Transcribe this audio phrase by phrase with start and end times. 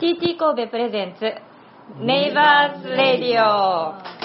[0.00, 1.24] TT 神戸 presents
[1.98, 4.17] Neighbors Radio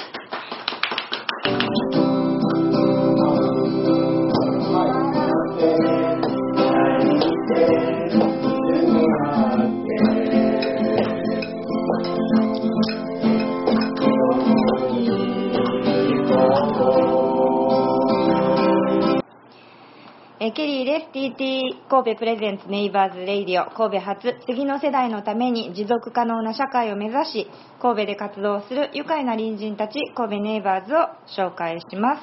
[20.45, 21.17] えケリーです。
[21.17, 23.71] TT 神戸 presents Neighbors Radio。
[23.71, 30.97] 神戸発次の世代のために持続可能な社会を目指し神戸で活動する愉快な隣人たち神戸ネイバーズを
[31.37, 32.21] 紹介します。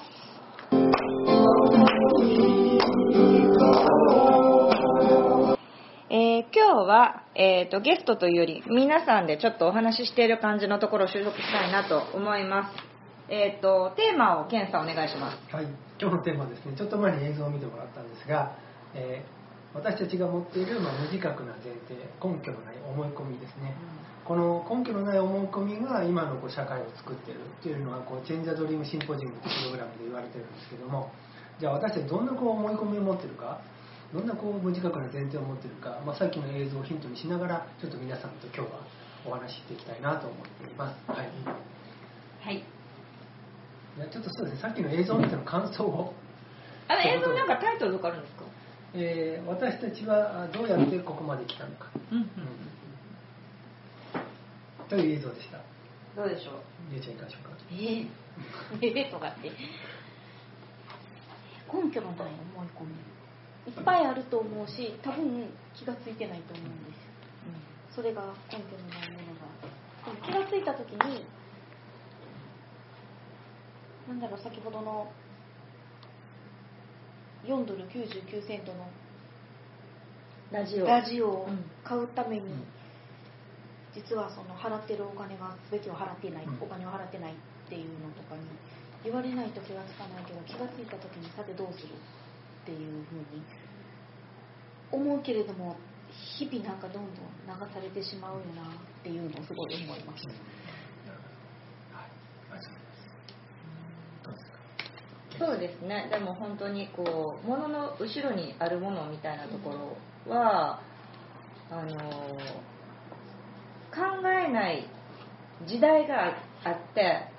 [6.10, 12.76] えー今日は、えーとゲストというより皆さんでちょっとお話ししている感じのところを収録したいなと思います。
[13.30, 15.56] えっ、とテーマをケンさんお願いします。
[15.56, 15.66] はい、
[16.00, 18.56] 今日のテーマはですね、ちょっと前に映像を見てもらったんですが、
[18.95, 19.40] えー
[19.72, 23.74] 私たちが持っている、まあ、無自覚な前提、根拠のない思い込みですね。
[24.24, 31.10] この根拠のない思い込みが今のこう社会を作っているっていうのはこうチェンジャードリームシンポジウムというプログラムで言われてるんですけども
[31.59, 33.60] じゃあ私たちどんなこう思い込みを持ってるか
[34.15, 38.87] どんなこう無自覚な前提を持ってるか、まあ、さっきの映像をヒントにしながらちょっと皆さんと今日は
[39.26, 41.10] お話ししていきたいなと思っています。
[41.10, 41.26] はい
[42.40, 42.79] はい
[44.01, 46.15] じゃあちょっとそうですね、さっきの映像を見ての感想を。
[46.88, 48.45] あの映像なんかタイトルとかあるんですか？
[48.95, 52.30] えー私たちはあどうやってここまで来たのか、うんうん
[54.88, 55.59] という映像でした。
[56.16, 56.54] どうでしょう？
[56.93, 57.51] ゆうちゃんいかがでしょうか？
[57.71, 58.09] えー、
[58.82, 59.52] えーとかって。
[61.73, 63.71] 根拠のない思い込み。
[63.71, 67.10] いっぱいあると思うし多分気がついてないと思うんですよ。
[67.94, 69.47] それが根拠のないものが。
[70.04, 71.25] でも気がついた時に
[74.10, 75.06] なんだろう先ほどの
[77.47, 78.91] 4ドル99セントの
[80.50, 80.86] ラジオ。
[80.86, 81.64] ラジオをうん。
[81.84, 82.66] 買うために、ん。
[83.94, 86.58] 実はその払ってるお金が全てを払っていない、うん。
[86.60, 87.36] お金を払ってないっ
[87.69, 88.42] ていうのとかに
[89.04, 93.43] 言われないと気がつかないけど気がついた時にさてどうするっていうふうに
[94.91, 95.76] 思うけれども
[96.10, 100.26] 日々なんかどんどん流されてしまうよなっていうのをすごい思います。
[100.26, 100.37] はい、
[102.50, 102.91] ありがとうございます。
[104.25, 104.59] どうですか。
[105.41, 106.09] そうですね。
[106.12, 109.71] でも本当にこう物の後ろにあるものみたいなとこ
[110.28, 110.81] ろは、
[111.71, 111.97] あの
[113.91, 114.87] 考えない
[115.67, 117.31] 時代があって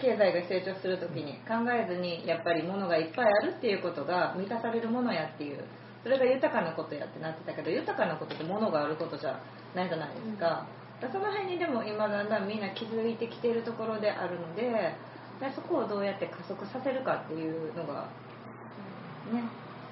[0.00, 5.64] 経済が成長する時に考えずにやっぱり物がいっぱいあるっていうことが満たされるものやっていう
[6.02, 9.40] それが豊かなことやってなってたけど豊かなことって物があることじゃ
[9.74, 10.66] ないじゃないですか,、
[11.00, 14.94] だからその辺にでも今だんだんみんな気づいてきているところであるので
[15.50, 18.10] そこをどうやって加速させるかっていうのが
[19.32, 19.42] ね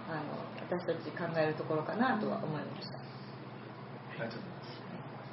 [0.06, 2.98] あの私たち考えるところかなとは思いました。
[2.98, 3.02] あ
[4.14, 4.70] りがとうございます。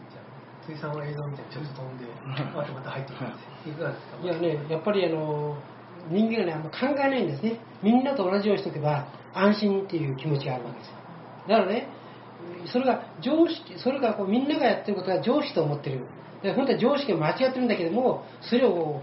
[0.09, 2.05] じゃあ、辻さんは映像を見てちょっと飛んで、
[2.55, 3.69] またまた入ってきます。
[3.69, 4.23] いかがですか？
[4.23, 5.57] いやね、やっぱりあの
[6.09, 7.59] 人間がね、あんま考えないんですね。
[7.83, 10.93] みんなと同じようにしとけば安心っていう気持ちがあるわけですよ。
[11.49, 11.89] だからね、
[12.71, 16.05] それが常識、それがこうみんながやってることが常識と思ってる。
[16.43, 19.01] で本当は常識が間違ってるんだけども、それを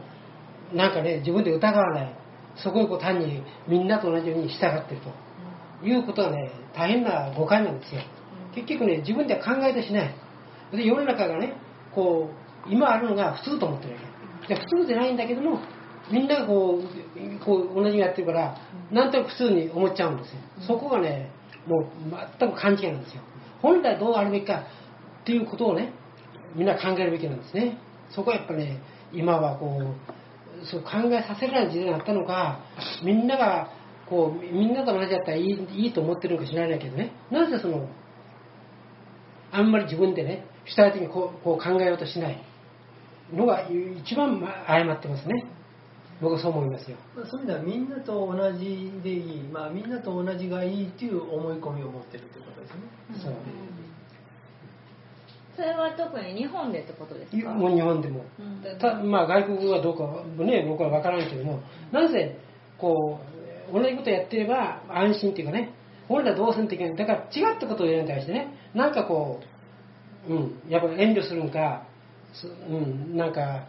[0.75, 2.17] なんかね、自分で疑わない。
[2.57, 5.01] そこをこう単にみんなと同じように従ってる
[5.81, 8.03] ということはね、大変な誤解なんですよ。
[8.55, 10.15] 結局ね、自分では考えてしない。
[10.73, 11.55] で世の中がね、
[11.95, 12.31] こ
[12.67, 14.01] う、今あるのが普通と思ってるわ
[14.47, 14.55] け。
[14.55, 15.61] で普通じゃないんだけども、
[16.11, 18.57] みんながこう、こう同じやってるから、
[18.91, 20.39] なんとなく普通に思っちゃうんですよ。
[20.67, 21.31] そこがね、
[21.67, 21.87] もう
[22.39, 23.23] 全く勘違いなんですよ。
[23.63, 24.65] 本来どうあるべきか
[25.23, 25.93] っていうことをね、
[26.55, 27.79] みんな考えるべきなんですね。
[28.11, 28.79] そこはやっぱね、
[29.13, 30.24] 今はこう、
[30.65, 32.61] そう考えさせられない時代になったのか、
[33.03, 33.71] みんなが、
[34.09, 37.89] こう、みんなと同じだったらいいいいと思ってるのか知らないけどね、なぜその、
[39.53, 42.43] あんまり自分でね、主体的にこうこう考えようとしない
[43.33, 43.69] のが
[44.03, 45.45] 一番ま誤ってますね。
[46.21, 46.97] 僕はそう思いますよ。
[47.17, 52.81] まあ、そういう意味ではみんなと同じでいい、まあ、みんなと同じがいいっていう思い込みを持ってるということですね。
[53.23, 53.33] そう
[55.57, 57.51] それは特に日本でってことですか？
[57.55, 58.25] もう日本でも。
[58.39, 61.61] うんたまあ、外国はどうかはね、僕は分からないけども、
[61.93, 62.37] なぜ
[62.79, 63.21] こ
[63.71, 65.71] う同じことやってれば安心っていうかね、
[66.09, 69.41] 俺らどうせんといけない、だから違ったことをやるに対してね、なんかこ
[70.29, 71.87] う、うん、やっぱり遠慮するんか、
[72.33, 73.67] すうん、なんか、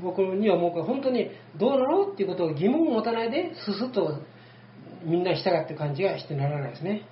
[0.00, 4.22] ぼ僕にはもう本当にどうなのっていうことを疑問を持たないで、すすっと
[5.04, 7.02] みんなに従ってる感じがしてならないですね。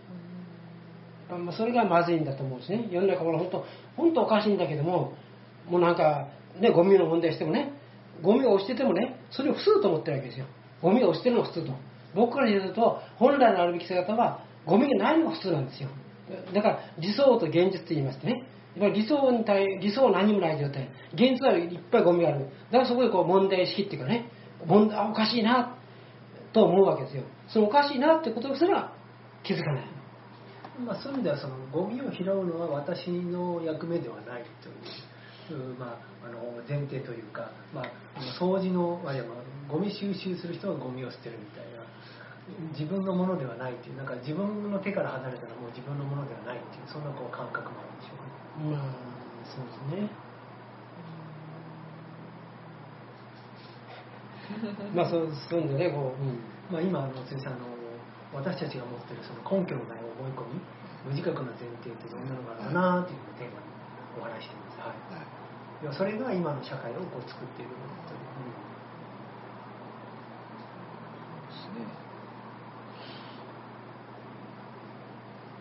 [1.29, 2.89] まあ、それがまずいんだと思うんですね。
[2.91, 3.65] 世の中は本当、
[3.97, 5.15] 本当おかしいんだけども、
[5.69, 6.29] もうなんか、
[6.61, 7.73] ね、ゴミの問題してもね、
[8.23, 10.47] ゴミを押しててもね、それを普通と思ってるわけですよ。
[10.83, 11.73] ゴミを押してるのが普通と。
[12.15, 15.89] 僕から言うと、本来のあるべき姿は、ゴミがないのが普通なんですよ。
[16.53, 18.45] だから理想と現実と言いましてね
[18.77, 24.31] やっぱり理想に対理想は何もない状態現実はいっぱいゴミがあるだからそこでこう問題意識っていうかね
[24.67, 25.77] 問題おかしいな
[26.53, 28.93] と思うわけですよそのおかしいなってことすら
[29.45, 29.85] 気づかない
[30.85, 34.69] まあ、そういう意味ではそのゴミを拾うのは私の役目ではないと
[35.53, 37.85] いう、うんまあ、あの前提というか、まあ、
[38.39, 39.37] 掃除の、まあ、いやまあ
[39.69, 41.83] ゴミ収集する人はゴミを捨てるみたいな
[42.79, 48.77] 自分のものではないっていうなんか自分の手から離れたらもう自分のものではないっていうそんなこう感覚もあるんでしょうね。
[48.77, 48.95] まあ
[49.51, 50.11] そうですね。
[54.95, 56.39] まあそうそういうんでねこう、うん。
[56.71, 57.76] まあ、今あの辻さんあの
[58.37, 60.61] 私たちが持っているその根拠のない思い込み
[61.09, 63.73] 無自覚な前提ってどんなのがあるかなっていうのをテーマに
[64.21, 64.99] お話しています、はい。
[65.17, 65.27] はい。
[65.85, 68.53] 要はそれが今の社会をこう作っているという、
[71.49, 71.89] ですね。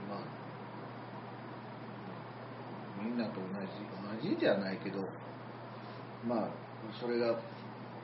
[0.10, 0.28] まあ、
[3.04, 5.08] みんなと同じ、同じじゃないけど、
[6.28, 6.50] まあ、
[7.00, 7.40] それが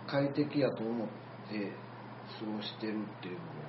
[0.07, 1.07] 快適やと思っ
[1.49, 1.71] て
[2.39, 3.60] 過ごしてるっていうの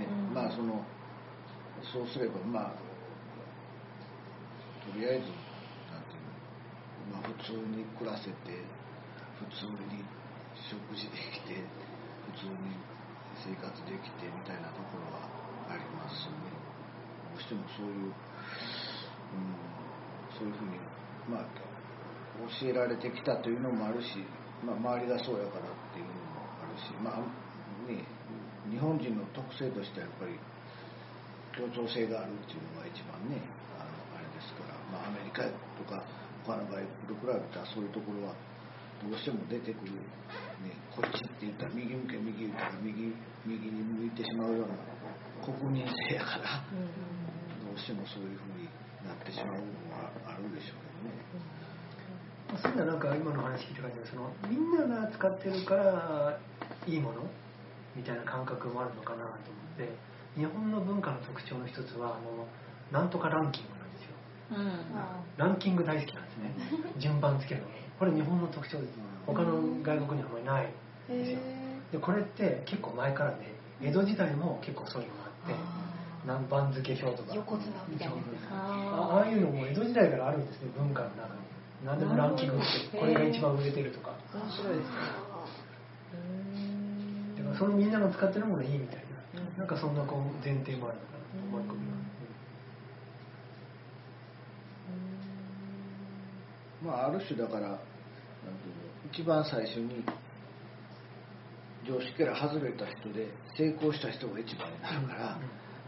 [0.00, 0.34] ね、うん。
[0.34, 0.80] まあ、その、
[1.92, 2.80] そうすれば、まあ、
[4.88, 5.28] とりあえず、
[5.92, 6.24] なんていう
[7.12, 8.64] の、まあ、普通に暮らせて、
[9.36, 10.00] 普通に
[10.56, 11.60] 食事できて、
[12.32, 12.80] 普通に
[13.44, 15.28] 生活できてみたいなところは
[15.68, 16.50] ありますね。
[17.32, 18.12] どうしてもそういう、うん、
[20.36, 20.76] そういうふうに、
[21.28, 21.46] まあ、
[22.60, 24.24] 教えられてきたというのもあるし、
[24.64, 27.24] まあ、周りがそうやからっていうのもあるし、まあ
[27.88, 28.04] ね、
[28.70, 30.38] 日本人の特性としてはやっぱり
[31.52, 33.42] 協調性があるっていうのが一番ね
[33.76, 35.42] あのあれですから、まあ、アメリカ
[35.76, 36.02] とか
[36.46, 38.34] 他の場合と比べたらそういうところは
[39.02, 39.92] どうしても出てくる、
[40.62, 43.12] ね、こっちって言ったら右向け右言ったら右
[43.44, 44.76] 右に向いてしまうような
[45.42, 46.62] 国民性やから
[47.64, 48.68] どうしてもそういうふうに
[49.04, 51.16] なってしまうのはあるでしょうけどね。
[52.48, 53.00] まあそういうのはなん。
[53.00, 54.70] か今の話聞いた感じでそのみん。
[54.76, 56.38] なが使ってるから
[56.86, 57.22] いいもの
[57.96, 59.90] みたいな感覚もあるのかなと思って
[60.36, 62.46] 日本の文化の特徴の一つはあの
[62.90, 64.14] なんとかランキングなんですよ。
[64.50, 64.96] うん。
[65.36, 66.54] ランキング大好きなんですね。
[66.98, 67.68] 順番つけるの。
[67.98, 68.98] これ日本の特徴です。
[69.26, 70.72] 他の外国にはあまりない。
[71.14, 71.38] んですよ
[71.92, 75.54] でこれって結構前からね江戸時代も結構そういうのがあって
[76.26, 78.14] 何番付け表とか横綱みたいな
[78.54, 81.40] ああいうのも江戸時代からあるんですね文化の中に。
[81.84, 84.12] 何でもランキングってこれが一番売れてるとか。
[84.34, 85.29] 面白いですね
[87.58, 88.96] そのみんなが使ってるものがいいみたい
[89.34, 91.86] な、なんかそんなこう前提もあるのかな思い込み
[96.88, 97.78] は、まあ、ある種だから
[99.12, 100.04] 一番最初に
[101.86, 105.38] 常識から外れた人で成功した人が一番になるから、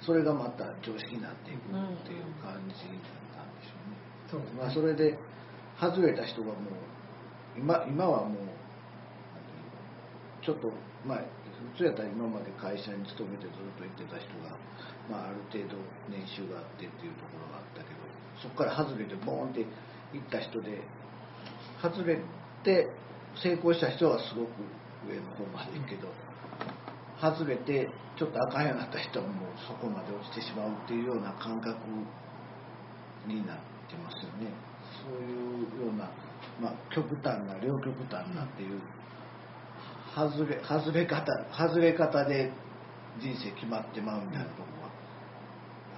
[0.00, 3.96] それがまた常識になっていくっていう感じなんでしょうね。
[4.30, 5.18] そうまあ、それで
[5.78, 6.56] 外れた人がもう
[7.58, 8.38] 今今はもう
[10.44, 10.72] ちょっと
[11.06, 11.22] まあ
[11.72, 14.56] 普通やったら今まで会社に勤めてずっと行ってた人が、
[15.10, 15.78] まあ、ある程度
[16.10, 18.02] 年収があってっていうところがあったけど
[18.42, 19.66] そこから外れてボーンって
[20.12, 20.82] 行った人で
[21.80, 22.18] 外れ
[22.64, 22.90] て
[23.42, 24.50] 成功した人はすごく
[25.08, 26.08] 上の方まで行くけど
[27.20, 27.88] 外れて
[28.18, 31.78] ちょっとあかんようになった人はもうそこまで落ちてしまうっていうような感覚
[33.26, 33.56] になっ
[33.88, 34.50] てますよね。
[35.02, 36.10] そういうような、
[36.60, 38.80] まあ、極端な両極端なっていう
[40.14, 42.52] 外れ外れ方外れ方で
[43.20, 44.92] 人生決まってまうみたいなところは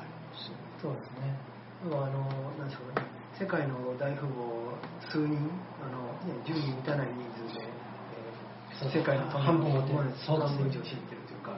[0.01, 0.63] ありますよね。
[0.83, 1.35] そうですね。
[1.85, 2.27] あの
[2.59, 3.07] なんでしょうね。
[3.39, 4.79] 世界の大富豪
[5.11, 5.39] 数人
[5.83, 11.55] あの、ね、10人満たない人数で、えー世界の半分持ってるそうですね半分以上知ってるというか、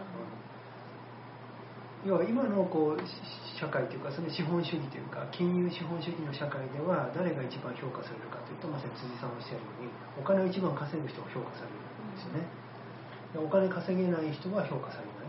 [2.05, 3.09] 要は今のこうし
[3.57, 9.89] 社会というかその資本主義というか金融資本主義の社会では誰が一番評価されるかというとまさに辻さんおっしゃるように
[10.21, 11.96] お金を一番稼ぐ人が評価される。
[11.96, 12.49] んですよね。
[13.37, 15.29] お金稼げない人は評価されない。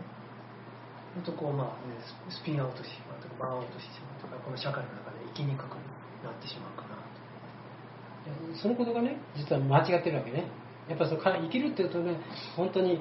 [1.14, 5.76] ほんとこうまあねスピンアウトしてしまうとかバーンアウトしてしまうとかこの社会の中で生きにくく
[6.24, 8.60] なってしまうかなと。
[8.60, 10.48] そのことがね実は間違ってるわけね。
[10.88, 12.16] やっぱそうか生きるっていうとね
[12.56, 13.00] 本当に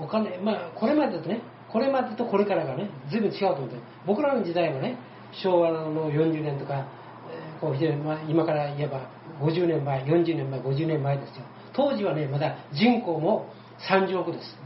[0.00, 4.96] お金まあこれまでだとねこれまでとこれからがね随分違うと思って僕らの時代はね
[5.32, 6.86] 昭和の40年とか、
[7.28, 9.10] えこう非常にまあ今から言えば
[9.42, 11.44] 50年前40年前50年前ですよ。
[11.78, 13.52] 当時はねまだ人口も
[13.88, 14.58] 30億です。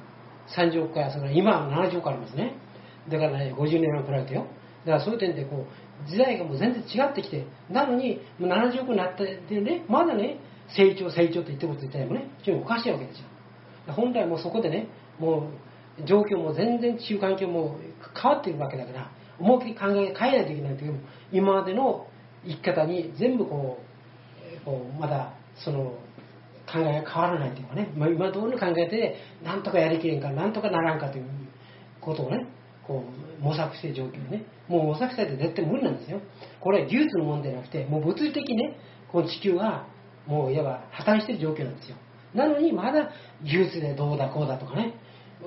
[0.58, 2.54] 30億からその今は70億ありますね。
[3.10, 4.46] だからね50年前比べてよ。
[4.86, 5.66] だからそういう点でこ
[6.06, 10.38] う時代がもう全然違ってきてなのにもう70億になってでねまだね
[10.74, 13.26] 成長成長と言ってること自体もね非常におかしいわけですよ。
[13.92, 14.88] 本来もうそこでね
[15.18, 15.50] も
[16.00, 17.76] う状況も全然地球環境も
[18.14, 20.98] 変わっているわけだから思いっきり考え変えないといけないという
[21.30, 22.06] 今までの
[22.46, 23.78] 生き方に全部こ
[24.62, 25.98] うこうまだその
[26.72, 31.24] 考えが変わらないというかね、まあ、今通りの考えでなんとかやりきれんかなんとかならんかという
[32.00, 32.46] ことをね
[32.86, 33.04] こ
[33.40, 34.44] う模索している状況ね。
[34.68, 36.20] もう模索したって絶対無理なんですよ。
[36.60, 38.76] これは技術のもんじゃなくてもう物理的にね
[39.10, 39.86] この地球は
[40.26, 41.96] もういわば破綻している状況なんですよ。
[42.34, 43.10] なのにまだ
[43.42, 44.94] 技術でどうだこうだとかね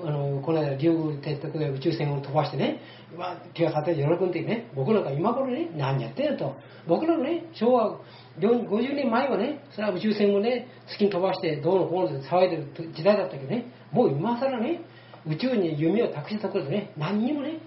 [0.04, 2.80] あのこの間竜宮鉄徳で宇宙船を飛ばしてね
[3.14, 6.56] うわ手が立てて喜んでね僕なんか今頃ね何やってんのと。
[6.86, 7.98] 僕らのね昭和
[8.38, 14.82] 50年前はねそれは宇宙船をね月に飛ばしてどうのこうので騒いでる時代だったけどねもう今更ね
[15.26, 17.58] 宇宙に夢を託したところでね何にもね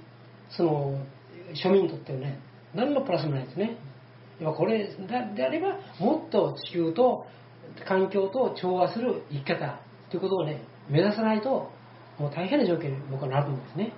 [0.49, 1.05] その
[1.53, 2.39] 庶民にとってはね
[2.73, 3.77] 何のプラスもないですね。
[4.39, 4.87] これ
[5.35, 7.25] であればもっと地球と
[7.85, 11.71] 環境と調和する生き方ということをね目指さないと
[12.19, 13.93] もう大変な状況に僕はなるんですね。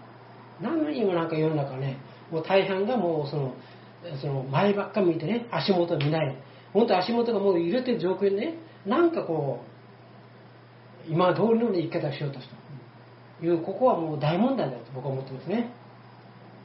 [0.62, 1.98] なのに今なんか世の中ね
[2.32, 3.54] もう大半がもうその
[4.22, 6.36] その前ばっか見てね足元見ない。
[6.74, 9.64] 本当足元がもう揺れてる状況にねなんかこ
[11.08, 12.56] う今通りの生き方をしようとした。
[13.40, 15.72] というここはもう大問題だと僕は思ってますね。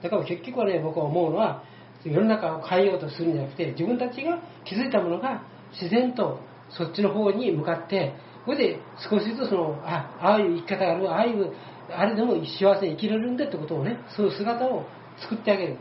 [0.03, 1.63] だから結局はね僕は思うのは
[2.05, 8.13] 世の中を変えようとするんじゃなくて自分たちが気づいたものが自然とそっちの方に向かって
[8.47, 11.53] それで少しずつそのあああいう生き方があるああいう
[11.91, 14.87] あれでも幸せに生きれるんだってことをねそういう姿を
[15.19, 15.76] 作ってあげる。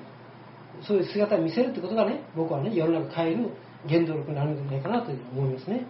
[0.85, 3.49] そういう姿を見せるってことがね僕はね世の中変える
[3.87, 5.87] 原動力になるんじゃないかなと思いますね。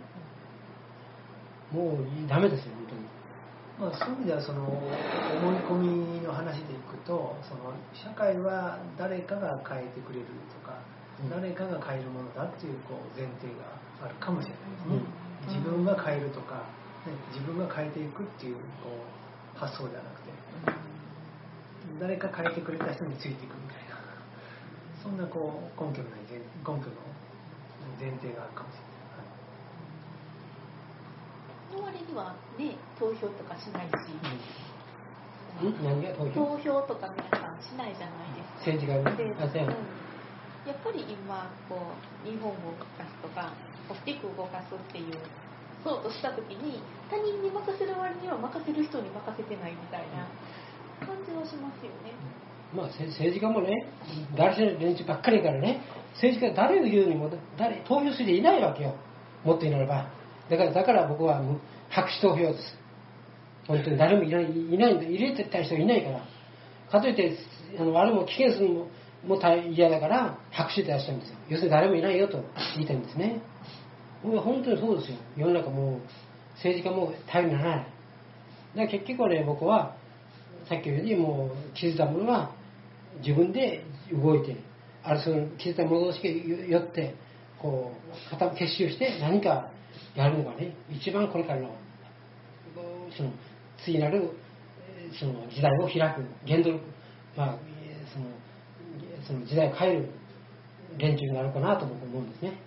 [1.72, 3.90] もうダメですよ本当に。
[3.90, 10.80] まあ、そういう意味ではその思い込みの話でいくとその社会は誰かが変えてくれるとか、
[11.24, 11.30] うん。
[11.30, 16.56] 誰かが変えるものだっていうこう前提があるかもしれないですね、うん自分が変えるとか、
[17.06, 18.62] ね、自分が変えていくっていうこ
[19.56, 20.34] う発想ではなくて。
[22.02, 23.96] 誰か変えてくれた人についていくみたいな。
[25.02, 26.82] そんなこう根拠のない前根拠の
[28.02, 28.90] 前提があるかもしれ
[31.78, 31.80] ない。
[31.80, 33.94] の割にはね投票とかしないし、
[35.62, 35.78] ん。
[35.86, 36.58] 何が投票？
[36.58, 39.46] 投票とか皆さんしないじゃないですか。
[39.46, 39.70] うん。
[40.68, 41.94] やっぱり今こ
[42.26, 43.54] う日本を動かすとか
[43.90, 45.14] 大きく動かすっていう
[45.84, 50.26] そうとした時に他人に任せる割には任せる人に任せてないみたいな
[51.06, 52.18] 感じはしますよね。
[52.74, 53.86] まあ、政治家もね、
[54.36, 55.82] 誰しない連中ばっかりからね、
[56.16, 58.96] 政治家は誰を言うにも誰投票する人いないわけよ、
[59.44, 60.10] もっと言うならば。
[60.50, 61.42] だからだから僕は
[61.90, 62.78] 白紙投票です。
[63.68, 66.22] 本当に誰もいないいないんだ、入れてた人いないから。
[66.92, 67.38] かといって、
[67.80, 68.88] あのあれも危険するのも
[69.28, 69.40] も
[69.72, 71.36] 嫌だから、白紙で出したんですよ。
[71.50, 72.44] 要するに誰もいないよと
[72.76, 73.42] 言いたいんですね。
[74.26, 75.18] もう本当にそうですよ。
[75.38, 76.00] 世の中もう
[76.56, 77.86] 政治家も頼りにならない。
[77.86, 77.92] だか
[78.82, 79.96] ら結局はね、僕は、
[80.68, 82.52] さっき言ったようにもう気づいたものは
[83.20, 84.58] 自分で動いて
[85.04, 87.16] あるその気づいたものしかよって
[87.62, 87.92] こ
[88.28, 89.70] う固結集して何か
[90.16, 91.76] やるのがね一番これからの
[93.16, 93.32] その
[93.84, 94.32] 次なる
[95.20, 96.86] その時代を開く原動力
[97.38, 97.58] まあ
[98.12, 98.26] その
[99.28, 100.10] その時代を変える
[100.98, 102.65] 連中になるかなと僕は思うんですね。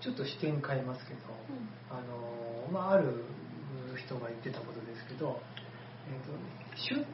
[0.00, 1.20] ちょっと視点変えますけど、
[1.90, 3.24] あのまあ、ある
[3.96, 5.40] 人が言ってたことですけど、
[6.08, 6.32] えー、と
[6.88, 7.04] 種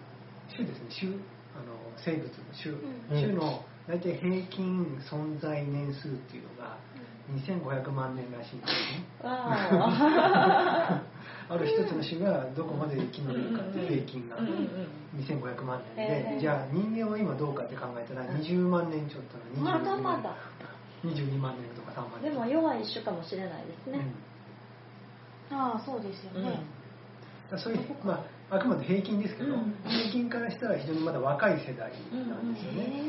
[0.54, 1.74] 種ですね種あの
[2.04, 3.08] 生物の種,、うん。
[3.08, 6.76] 種の大体平均存在年数っていうのが
[7.32, 9.04] 2500万年らしいんですね。
[9.22, 11.02] わあ。
[11.58, 15.24] る一つの種がどこまで生き延びるかっていう平均がーうんうん。
[15.24, 20.34] 2500万年でじゃあ人間は今どうかって考えたら20万年ちょっとのまだまだ。
[21.04, 24.04] 22万年とか3万年でも弱い種かもしれないですね。
[25.50, 26.40] ああそうですよね。
[26.40, 26.44] うん。
[26.44, 29.74] だからそういう、まあ、あくまで平均ですけど、うん。
[29.88, 33.08] 平均からしたら非常にまだ若い世代なんですよね、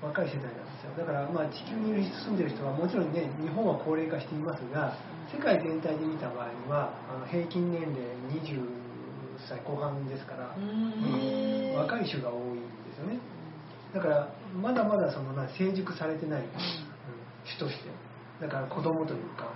[0.00, 0.96] へ若い世代なんですよ。
[0.96, 4.96] だからまあ地球に住んでる人はもちろんね日本は高齢化していますが
[5.30, 8.00] 世界全体で見た場合にはあの平均年齢
[8.42, 8.62] 20
[9.48, 10.64] 歳後半ですから、うん。
[10.64, 13.18] うん若い種が多いんですよね。
[13.94, 16.48] だからまだまだそのな成熟されてない、うん。
[17.44, 17.90] 種として
[18.42, 19.46] だから子供というか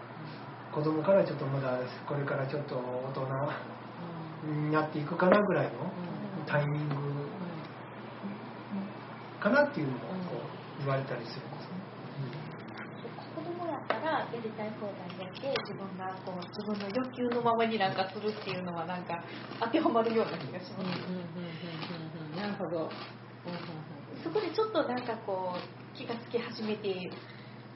[0.73, 3.27] 子供からちょっとまだこれからちょっと大人
[4.53, 5.73] になっていくかなぐらいの
[6.47, 6.95] タイミング
[9.41, 10.07] かなっていうのもこ
[10.39, 11.77] う言われたりするんですね。
[13.35, 19.23] 子供やったらやりたい放題やって自分がこう自分の欲求のままになんかするっていうのはなんか
[19.61, 22.39] 当てはまるような気がします。
[22.39, 22.89] なるほど。
[24.23, 26.89] そこでちょっとなんかこう気がつき始めて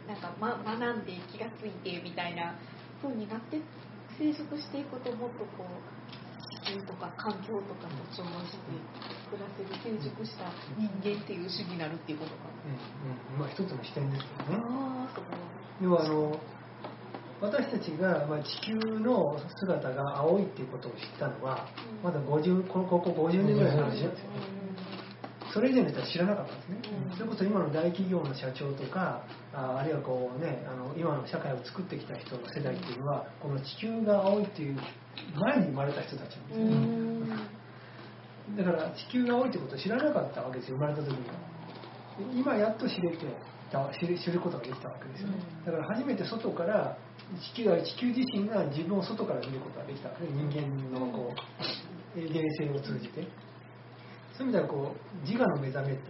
[0.07, 2.55] なんか、ま、学んで気がついてみたいな
[3.03, 3.61] 風になって
[4.19, 8.59] 成熟していくともっとこう地地球とか環境とかと調和して
[9.31, 14.63] 暮らせる成熟した人間っていう主義になるっていうことかうんうんまあ一つの視点ですけどね。
[14.63, 15.21] ああす
[15.83, 16.37] 要はあの
[17.41, 22.05] 私たちが、まあ、地球の姿が青いっていうことを知ったのはうん。
[22.05, 24.11] まだ50このここ50年ぐらいの話なんですよ
[25.53, 26.79] それ以前の人は知らなかったんですね、
[27.11, 27.17] うん。
[27.17, 34.79] それこそ今の大企業の社長とかああるいはこう、ね、あの今の社会を作ってきた人の世代っていうのはこの地球が青いっていう
[35.35, 36.77] 前に生まれた人たちなんですうよね、
[38.55, 38.57] ん。
[38.57, 41.35] だから地球が青いってことを知らなかったわけですよ生まれた時には。
[42.19, 43.19] で今やっと知れて
[43.73, 45.35] た知る知ることができたわけですよね。
[45.67, 45.73] うん。
[45.73, 46.97] だから初めて外から
[47.55, 53.27] 地球地球自身が自分を外から見ることができたわけで人間のこう冷静を通じて
[54.41, 56.01] そういう意味ではこう自我の目覚めって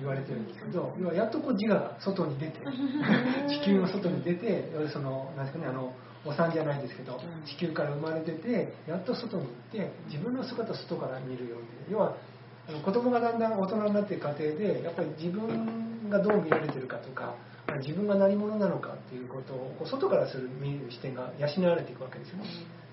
[0.00, 2.58] 言われてるんですけど要はやっとこう自我が外に出て
[3.46, 5.94] 地球の外に出てそのなんですかねあの
[6.26, 7.46] お産じゃないですけどうん。
[7.46, 11.66] 地球から生まれててやっと外に行って自分の姿を外から見るように。
[11.90, 12.16] 要は
[12.68, 17.34] あの子供がだんだん大人になっていく過程でやっぱり自分がどう見られてるかとか
[17.66, 22.44] まあ自分が何者なのかっていうことをこう外からする見る視点が養われていくわけですよね。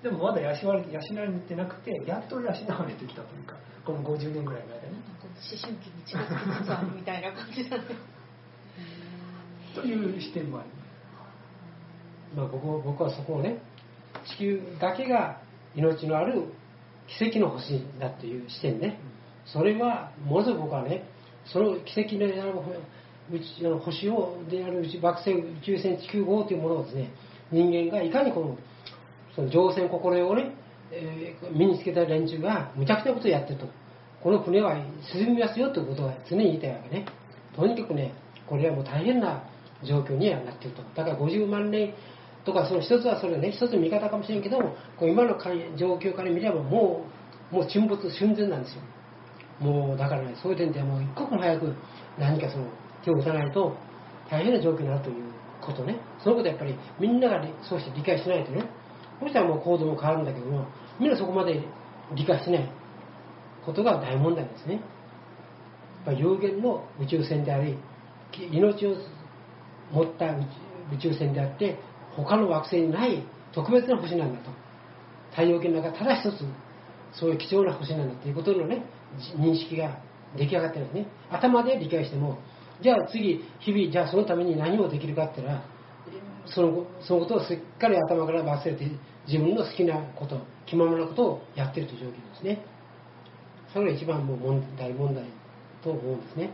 [0.02, 3.56] でもまだ養われて養われてなくてやっと養われてきたというか
[3.88, 7.84] この50年ぐらいの間になんか思春期に近づきつつあるみたいな感じだね。
[9.74, 10.68] という視点もあり
[12.36, 13.62] まあ、僕僕はそこをね
[14.26, 15.40] 地球だけが
[15.74, 16.52] 命のある
[17.06, 18.98] 奇跡の星だという視点ね。
[19.46, 21.04] それはものすごく僕はね
[21.46, 27.10] その奇跡の星をである宇宙惑星宇宙船地球号というものをですね
[27.50, 28.58] 人間がいかにこの
[29.34, 30.52] その乗船心得をね、
[30.90, 33.66] え身につけた連中が無茶苦茶なことをやってると。
[34.22, 34.76] この船は
[35.12, 37.06] 沈みますよということは常に言いたいわけね。
[37.54, 38.14] とにかくね
[38.46, 39.44] これはもう大変な
[39.84, 40.82] 状況にはなっていると。
[40.96, 41.94] だから50万年
[42.44, 45.38] とかその一つはそれね一つの見方かもしれんけどこう今の
[45.76, 47.06] 状況から見ればも
[47.52, 48.82] うもう沈没寸前なんですよ。
[49.60, 51.74] もうだからねそういう点ではもう一刻も早く
[52.18, 52.66] 何かその
[53.04, 53.76] 手を打たないと
[54.30, 55.22] 大変な状況になるという
[55.60, 55.96] ことね。
[56.22, 58.64] そのことやっぱりみんなが理そうして理解しないとね。
[59.20, 60.66] そしたらもう行動も変わるんだけども
[60.98, 61.62] みんなそこまで
[62.14, 62.78] 理解してない。
[63.68, 64.74] ことが大問題ですね。
[64.74, 64.82] やっ
[66.06, 67.76] ぱり有限の宇宙船であり
[68.50, 68.96] 命を
[69.92, 71.78] 持った宇宙船であって
[72.16, 74.50] 他の惑星にない特別な星なんだと。
[75.30, 76.44] 太陽系の中ただ一つ
[77.12, 78.84] そういう貴重な星なんだということのね
[79.36, 79.98] 認識が
[80.36, 81.06] 出来上がってるんですね。
[81.30, 82.38] 頭で理解しても
[82.80, 85.62] じゃあ次日々じゃあそのために何をできるかって言ったら
[86.54, 88.86] そのそのことをしっかり頭から忘れて
[89.26, 92.64] 自分の好きなこと気ままなことをやってるという状況ですね。
[93.72, 95.24] それが一番もう問題問題
[95.82, 96.50] と思うんですね。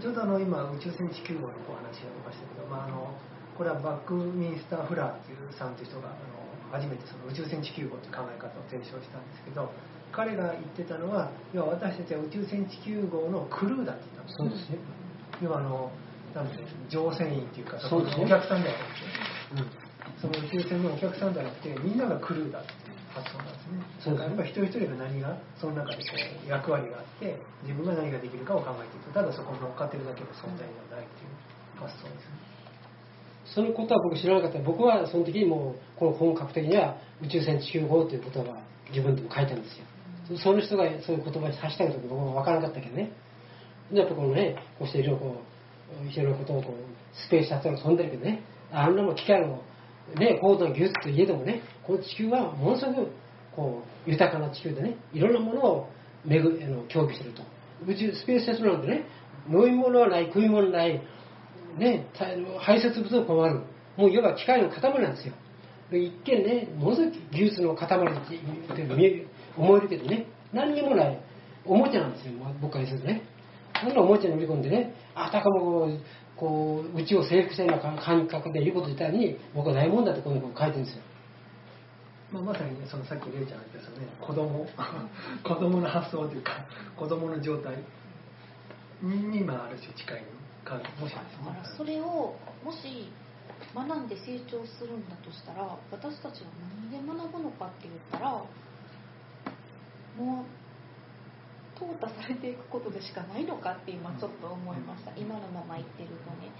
[0.00, 3.10] ちょうどあの今宇宙船地球号のお話が出ましたけど、まあ、あの
[3.58, 9.72] これはバックミンスター・フラーっていうさんという人があの初めてその宇宙船地球号という考え方を提唱したんですけど
[10.12, 14.78] 彼が言ってたのは要は私たちは宇宙船地球号のクルーだって言ったんですそうですね、
[15.42, 15.90] 要はあの
[16.34, 18.24] なんていうの乗船員っていうかそうですね。
[18.24, 19.06] お客さんではなくて
[19.56, 19.90] うん
[20.20, 23.82] その宇宙船のお客さんじゃなくてみんながクルーだっていう発想なんですね。
[24.04, 24.36] そうですね。
[24.36, 26.02] だから一人一人が何がその中でこ
[26.46, 29.12] う役割があって自分が何ができるかを考えていく。
[29.12, 32.50] ただそこに乗っかってるだけの存在ではないっていう発想ですね。
[33.44, 34.58] そのことは僕知らなかった。
[34.60, 39.84] 僕はその時にもうこの本格的には宇宙船地球号という言葉自分でも書いたんですよ。
[40.38, 43.10] その人がそういう言葉に発したかと僕は分からなかったけどね。
[43.90, 45.59] やっぱこのねこうしていろいろこう
[46.10, 49.62] いろいろことをこうスペースシャトル飛んでるけどねあんなも機械の
[50.16, 53.12] ね高度な技術といえどもねこの地球はものすごく
[53.54, 55.88] こう豊かな地球でねいろんなものを
[56.24, 57.42] めぐあの享受してると
[57.86, 59.04] 宇宙スペースシャトルなんてね
[59.48, 61.00] 飲み物はない食い物ない
[61.78, 62.06] ね、
[62.58, 63.60] 排泄物を困る、
[63.96, 65.34] もういわば機械の塊なんですよ。
[65.92, 69.26] 一見ね、ものすごく技術の塊って
[69.56, 71.20] 思えるけどね、何にもない、
[71.64, 73.22] おもちゃなんですよ、僕からするとね。
[73.82, 76.00] そんなおもちゃに乗り込んでね、あたかもこう、
[76.36, 81.02] こう、うちを征服したような感覚で言うこと自体に、僕は大問題ってこのを書いてるんですよ。
[82.32, 84.06] まあ、まさにねそのさっきレイちゃんが言ったそのね。
[84.20, 84.66] 子供
[85.42, 86.64] 子供の発想というか
[86.96, 87.74] 子供の状態。
[89.02, 90.24] に今ある種近い
[90.64, 91.46] かもしれないですね。
[91.46, 93.10] だからそれをもし
[93.74, 96.48] 学んで成長するんだとしたら私たちは
[96.82, 98.30] 何で学ぶのかって言ったら
[100.18, 100.44] もう
[101.80, 105.10] 淘汰されていくことでしかないのかって今ちょっと思いました。
[105.16, 106.52] 今のまま言ってるとね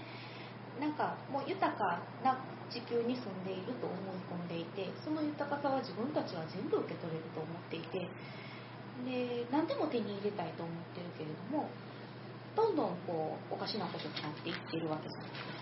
[0.81, 2.41] なんかもう豊かな
[2.73, 8.09] 地球に住んでいると思い込んでいてその豊かさは自分たちは全部受け取れると思っていて。
[9.01, 11.69] で何でも手に入れたいと思ってるけれども
[12.55, 15.60] どんどんこうおかしなことになっていっているわけじゃないですか。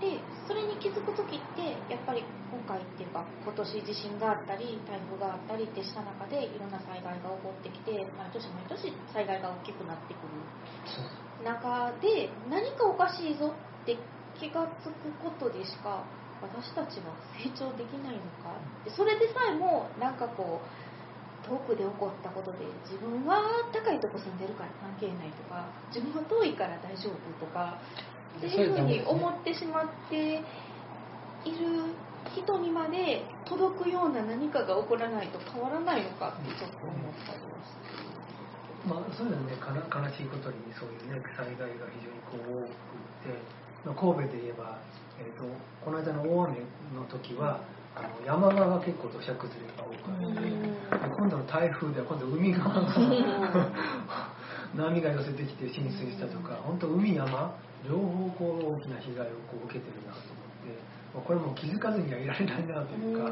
[0.00, 0.16] で
[0.48, 10.40] それに気づく時ってやっぱり今回っていうか今年地震があったり台風があったりってした中でいろんな災害が起こってきて毎年毎年災害が大きくなってくる
[11.44, 13.96] 中で何かおかしいぞって
[14.40, 16.04] 気がつくことでしか
[16.40, 18.56] 私たちは成長できないのか。
[18.84, 23.40] でそれでさえもなんかこう遠くで起こったことで自分は
[23.72, 27.80] 高いとこ住んでるから関係ないとか自分は遠いから大丈夫とか
[28.38, 30.42] っていうふうに思ってしまって
[31.44, 31.94] いる
[32.34, 38.10] 人にまで届くような何かが起こらないと変わらないのかってちょっと思ったりはして。
[38.88, 42.72] まあ、そういうのね悲しいことにそういうね災害が非常にこう多く
[43.28, 43.36] て、
[43.84, 44.78] まあ、神戸で言えば、
[45.20, 45.44] えー、と
[45.84, 46.64] この間の大雨
[46.96, 47.60] の時は
[47.94, 52.88] あの山側が結構土砂崩れが多かったで今度の台風では今度海側が
[54.74, 57.52] 波が寄せてきて浸水したとか本当海山
[57.88, 60.76] 両方こう大きな被害をこう受けてるなと思って、
[61.14, 63.30] まあ、これもう気づかずにはいられないなというか。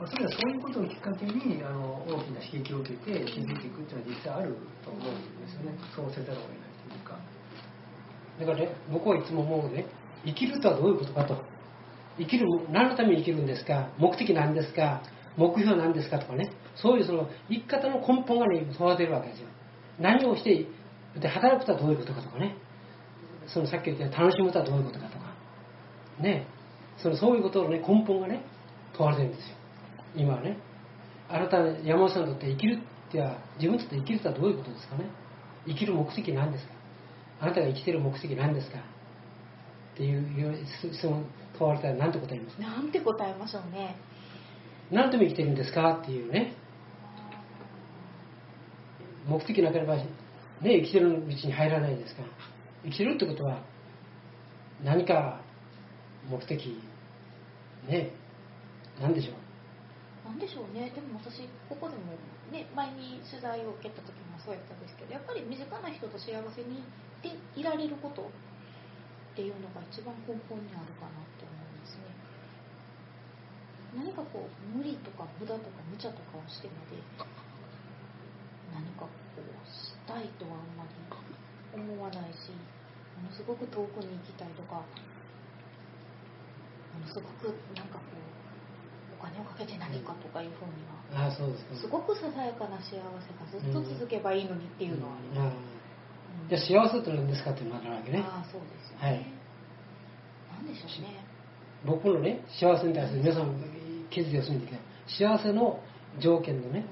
[0.00, 7.18] まあ、それはそういうことをきっかけにあの大きな刺激を受けて気づいていくっていうのは実際あると思うんですよねそうせざるを得ないというか
[8.40, 9.86] だからね、僕はいつも思うのね、
[10.24, 11.36] 生きるとはどういうことかと。
[12.18, 15.02] 生きる、何のために生きるんですか目的なんですか
[15.36, 16.50] 目標なんですかとかね。
[16.76, 19.48] そういうその生き方の根本がね、問われてるわけですよ。
[19.98, 20.66] 何をして、
[21.20, 22.56] で働くとはどういうことかとかね。
[23.46, 25.24] そのさっき言った楽しむとはどういうことかとか。
[26.20, 26.46] ね。
[26.98, 28.42] そのそういうことのね、根本がね、
[28.96, 29.56] 問われてるんですよ。
[30.14, 30.56] 今はね。
[31.28, 32.78] あなた、山本さんにとって生きる
[33.08, 35.04] っては、自分にとって生きるとはどういうことですかね。
[35.66, 36.72] 生きる目的なんですか
[37.40, 41.24] あなたが生きてる目的何ですかっていう質問
[41.58, 42.60] 問われたら何て答えます？
[42.60, 43.96] なんて答えましょうね。
[44.90, 46.00] 何のために生きてるんですか？
[46.02, 46.54] っていうね
[49.28, 50.06] 目的なければ、ね、
[50.62, 52.28] 生きてる道に入らないですから
[52.84, 53.62] 生きるってことは
[54.82, 55.40] 何か
[56.28, 56.78] 目的
[57.86, 58.10] ね
[59.00, 60.28] 何でしょう？
[60.28, 60.90] なんでしょうね。
[60.94, 62.14] でも私ここでも
[62.50, 66.82] ね前に取材を受けた時もそうやったんですけど、やっぱり身近な人と幸せに
[67.22, 68.26] でいられることっ
[69.34, 72.10] ていうのが一番根本にあるかなって思うんですね。
[73.94, 76.98] 何かこう無理とか無駄とか無茶とかをしてまで
[78.74, 80.90] 何かこうしたいとはあんまり
[81.74, 82.52] 思わないし、
[83.16, 84.84] ものすごく遠くに行きたいとか、
[86.92, 91.26] ものすごくなんかこうお金をかけて何かとかいうふうには。
[91.28, 93.04] ああそうですかすごくささやかな幸せが
[93.50, 95.56] ずっと続けばいいのにっていうのはありあます。
[95.56, 99.06] あじゃあ幸せって何ですかっていうのがあるわけねああそうですよね。
[99.06, 99.42] はい
[100.64, 101.24] なんでしょうね。
[101.84, 103.52] 僕のね幸せに対する皆さん
[104.10, 105.80] 気づいてほしいんだけど幸せの
[106.20, 106.84] 条件のね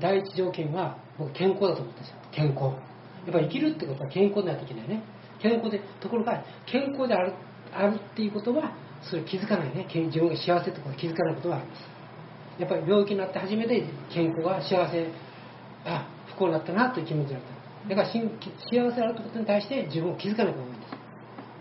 [0.00, 2.76] 第一条件は僕健康だと思ってるんですよ健康
[3.26, 5.02] やっぱり生きるってことは健康でないといけないね。
[5.42, 7.32] 健康でところが健康である
[7.74, 9.86] あるっていうことはそれ気づかないね。
[9.92, 11.82] 自分が幸せってことは気づかないことがあります。
[12.58, 15.08] やっぱり病気になって初めて健康が幸せ
[15.84, 17.88] あ不幸になったなという気持ちになった。
[17.88, 18.20] だから幸
[18.70, 20.92] せであるってことに対して自分を気づかないと思うんです。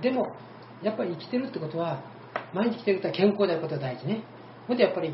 [0.01, 0.35] でも
[0.81, 2.01] やっぱり生きてるってことは
[2.53, 4.23] 毎日生きてるってことは健康であることが大事ね。
[4.67, 5.13] ほんでやっぱり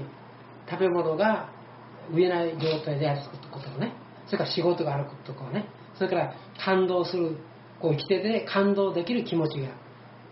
[0.70, 1.50] 食べ物が
[2.12, 3.94] 飢えない状態であることとね。
[4.28, 5.66] それから仕事があることとかね。
[6.02, 6.34] それから
[6.66, 7.38] 感動する
[7.80, 9.68] こう生きてて感動できる気持ちが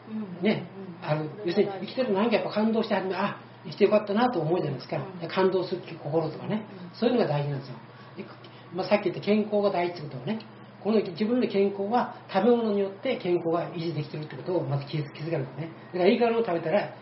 [0.10, 0.44] うん。
[0.44, 0.66] ね、
[1.04, 1.30] ある。
[1.46, 5.30] 要するに生きてる何かやっぱ感動して始めあ生きてよかったなと思うじゃないですか、うん。
[5.30, 7.00] 感動する心とかね、うん。
[7.00, 7.76] そういうのが大事なんですよ、
[8.18, 8.26] で
[8.74, 10.40] まあ、さっき言った健康が大事ってことはね
[10.84, 15.70] この自分の健康は食べ物によって健康が維持できてるってことをまず気づ気づかないとね。
[15.94, 16.96] だからいいからを食べたら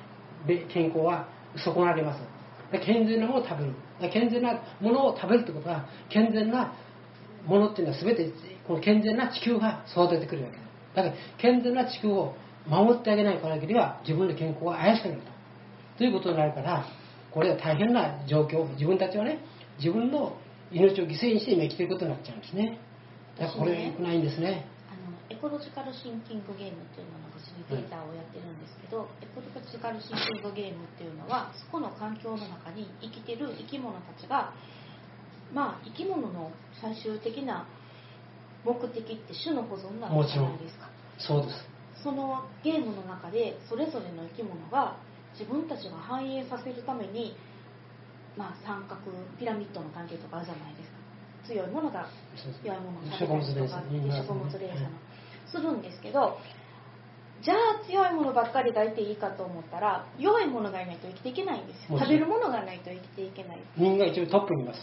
[0.46, 2.22] べ健康は損なわれます
[2.84, 3.74] 健全なものを食べる。
[4.12, 6.74] 健全なものを食べるってことは健全な
[7.46, 8.32] ものっていうのは全て
[8.68, 11.04] この健全な地球が育ててくるわけだ。
[11.04, 12.36] だから健全な地球を
[12.68, 15.28] 守ってあげないからには自分の健康が怪しくなると。
[15.98, 16.86] ということになるから
[17.32, 19.40] これは大変な状況自分たちはね
[19.80, 20.38] 自分の
[20.72, 22.80] 命を犠牲にして今生きていることになっちゃうんですね。
[23.40, 24.66] だからこれ良くないんですね。
[25.30, 34.54] エコロジカルシンキングゲームっていうののファシリテータをやってるんですけど、エコロジカルシンキングゲームっていうのはそこの環境の中に生きてる生き物たちが
[35.54, 36.52] まあ生き物の
[36.82, 37.68] 最終的な
[38.68, 40.90] 目的って種の保存なわけじゃないですか。
[41.18, 41.64] そうです。
[42.04, 44.98] そのゲームの中でそれぞれの生き物が
[45.40, 47.36] 自分たちが繁栄させるために、
[48.36, 49.00] まあ、三角
[49.40, 50.98] ピラミッドの関係とかあるじゃないですか。
[51.48, 52.08] 強いものが
[52.64, 54.90] 弱いものを食物連たりとか鎖食物連鎖の。
[55.48, 56.38] するんですけど
[57.42, 61.98] じゃあ強いものばっかりがいていいかと思ったら弱いものがいないと生きていけないんですよ。
[61.98, 63.60] 食べるものがないと生きていけない。
[63.78, 64.80] 人間が一応トップにいます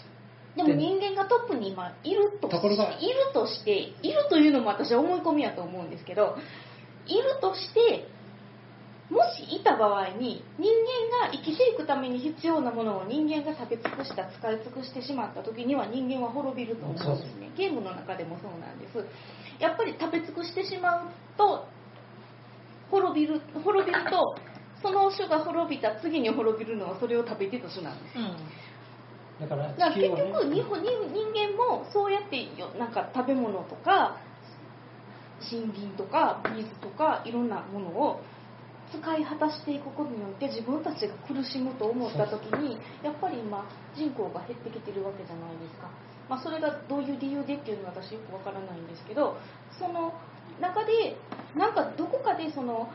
[0.57, 6.37] でも人間がトップに今いるとところがいるとしているというのも私は思い込みやと思うんですけど
[7.07, 8.07] いるとして
[9.11, 10.71] もしいた場合に人
[11.21, 17.51] 間が生きていくために必要なものを人間が食べ尽くした使い尽くしてしまった時には人間は滅びると思うんですね。
[17.57, 19.05] ゲームの中でもそうなんです。
[19.61, 21.67] やっぱり食べ尽くしてしまうと
[22.91, 24.37] 滅びる滅びると
[24.83, 28.37] その種が滅びた次に滅びるのはそれを食べてた種なんですだから
[29.41, 29.75] だからね。
[30.17, 34.17] 局日本人人間もそうやってよなんか食べ物とか
[35.41, 38.21] 森林とか水とかいろんなものを
[38.93, 43.67] 使い果たしていくことによって自分たちが苦しむと思った時にやっぱり今
[43.97, 45.91] 人口が減ってきてるわけじゃないですか、
[46.29, 49.37] まあ、それがどういう理由でっていうのは私よくわからないんですけど
[49.79, 50.15] その
[50.61, 51.17] 中で
[51.57, 52.89] なんかどこかでその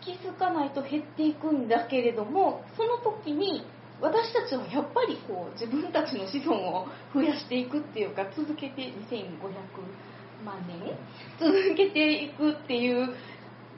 [0.00, 3.64] 気づかないと減っていくんだけれどもその時に
[4.00, 10.96] 私たちはやっぱりこう自分たちの子孫を増やしていくっていうか続けて2500万年？
[11.40, 13.14] 続けていくっていう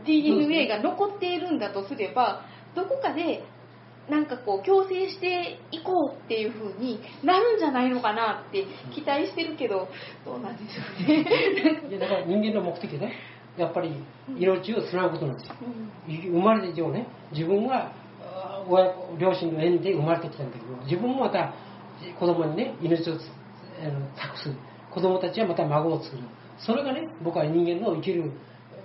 [0.04, 3.42] DNA が残っているんだとすればどこかで
[4.08, 9.88] なんかこう強制していこうっていう風になるんじゃないのかなって期待してるけど
[10.24, 11.24] どうなんでしょうね。
[11.88, 13.14] いやだから人間の目的ね。
[13.56, 13.92] やっぱり
[14.38, 15.54] 命をつなぐことなんですよ。
[16.08, 16.16] うん。
[16.16, 17.99] 生まれて以上ね自分があー
[18.68, 21.54] 親両親の縁で生まれてきたんだけど自分もまた
[22.18, 23.14] 子供にね命を
[24.16, 24.54] 託す
[24.90, 26.22] 子供たちはまた孫を作る。
[26.58, 28.32] それがね僕は人間の生きる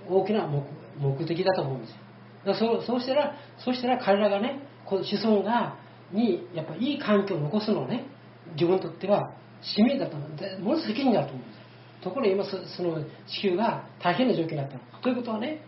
[0.10, 1.98] 大きな目的だと思うんですよ。
[2.46, 5.76] だからそうしたらそうしたら彼らがねこの子孫が
[6.12, 8.06] にやっぱいい環境を残すのはね
[8.54, 15.62] 自分にとっては使命だと思うでもの責任だと思うんですところが今その地球が大変な状況になったということはね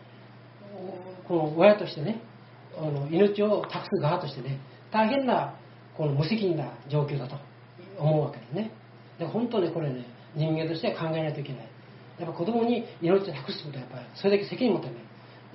[1.28, 2.22] この親としてね
[2.78, 4.60] あの命を託す側としてね
[4.92, 5.54] 大変な
[5.96, 7.36] この無責任な状況だと
[7.98, 8.72] 思うわけですね。
[9.20, 11.68] で本当にこれね人間としては考えないといけない。
[12.20, 14.96] やっぱ子供に命を託すことはやっぱりそれだけ責任持ってね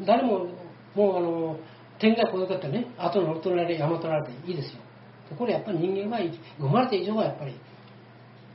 [0.07, 0.47] 誰も
[0.95, 1.59] もうあの
[1.99, 4.81] 天が孤独だってね後の乗っ取られ山取られていいですよ。
[5.29, 6.23] ところがやっぱり人間は
[6.59, 7.55] 生まれた以上はやっぱり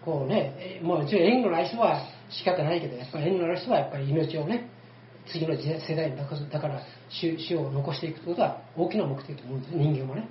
[0.08, 2.00] こうね、もう一応縁のない人は
[2.30, 4.70] 仕方ないけど、やっぱり縁のある人はやっぱり命をね、
[5.32, 10.28] 次の世代にだから死死を残していくことは大きな目的だと思うんですよ、人間もね。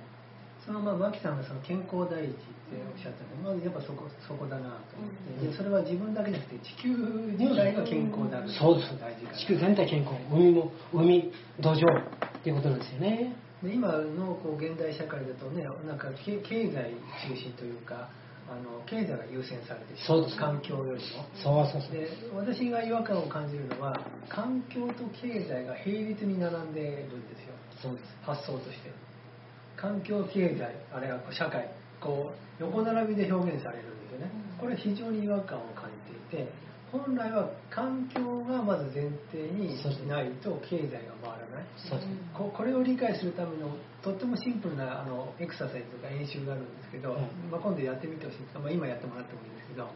[0.65, 6.89] そのまあ牧さんがその健康第一っておっしゃったんでまずやっぱそこそこだなと思って、でそれは自分だけじゃなくて地球
[7.39, 11.31] 自体が健康であるそうです大事地球全体健康、海も、海、
[11.61, 13.33] 土壌っていうことなんですよね。
[13.63, 16.93] で今のこう現代社会だとねなんか経経済
[17.27, 18.09] 中心というか
[18.47, 21.27] あの経済が優先されてしまそう環境よりも。
[21.35, 21.91] そうそうそう。
[21.91, 23.93] で私が違和感を感じるのは
[24.29, 27.53] 環境と経済が並列に並んでるんですよ。
[27.81, 28.15] そうです。
[28.23, 28.91] 発想として。
[29.75, 31.69] 環境経済あるいはこう社会
[32.01, 34.31] こう横並びで表現されるんですよね。
[34.59, 35.91] これ非常に違和感を感
[36.31, 36.51] じていて
[36.91, 39.75] 本来は環境がまず前提に
[40.07, 41.65] ないと経済が回らない。
[41.77, 42.09] そうです。
[42.33, 47.17] ここれを理解するためのとってもシンプルなあのエクササイズとか演習があるんですけど、うん。
[47.51, 49.89] まあ、今度やってみてほしいんですけど、まあ、今やってもらってもいいんですけど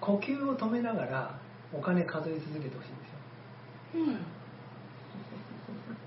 [0.00, 1.40] 呼吸を止めながら
[1.72, 4.04] お金数え続けてほしいんですよ。
[4.04, 4.20] うん。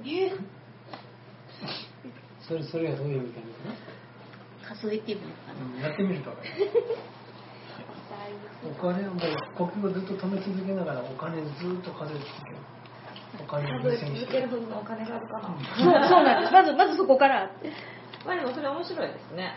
[0.08, 0.32] え？
[2.48, 3.46] それそれがどういう意味かね。
[4.64, 5.60] 数えてみようかな。
[5.66, 6.32] うんやってみると
[8.66, 9.22] お金をもう
[9.56, 12.58] 呼吸をずっと止め続けながらお金ずっと数え続ける。
[13.40, 14.20] お金を数え優先して。
[14.22, 16.54] 続けるほどのお金があるかな、そうそうなんです。
[16.54, 17.52] まずまずそこから。
[18.26, 19.56] まあでもそれ面白いですね、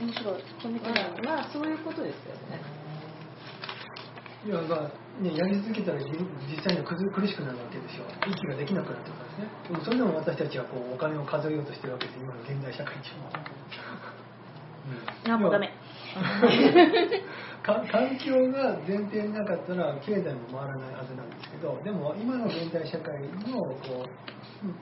[0.00, 0.42] 面白い。
[0.60, 2.60] 止めてまないあ、まあそういうことですよね。
[4.44, 4.90] いやまあ
[5.22, 6.04] ね、やり続けたら実
[6.60, 13.30] 際には苦苦しくなるわけでしょ息ができなくなってくるんですねでもそれでも私たちはこうお金を数えようとしてるわけです今の現代社会中も、
[15.32, 15.72] あもうダメか
[17.64, 17.80] 環
[18.18, 24.04] 境が前提になかったら経済も回らないはずなんですけどでも今の現代社会のこ
[24.62, 24.74] う、うん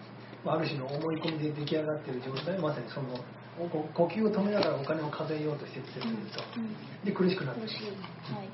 [0.45, 3.15] まあある種の思い込みで出来上がっている状態まさにその
[3.71, 8.49] こ呼吸を止めながらお金を数えようとしてると、で苦しくなってるはい。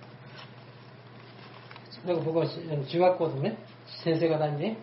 [2.06, 3.58] だから僕はあの中学校のね
[4.04, 4.78] 先生方にね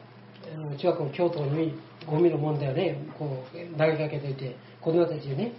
[0.52, 1.78] あの中学校の京都に
[2.08, 5.54] ゴミの問題をねこう投げかけていて子供たちにね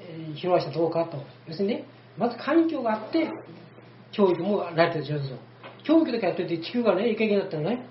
[0.00, 1.20] えー広がしたらどうかと。
[1.48, 1.84] 要するにね
[2.18, 3.30] まず環境があって
[4.12, 5.38] 教育も成り立つんですよ
[5.84, 7.86] 教育だけやってて地球がねいい加減になったらね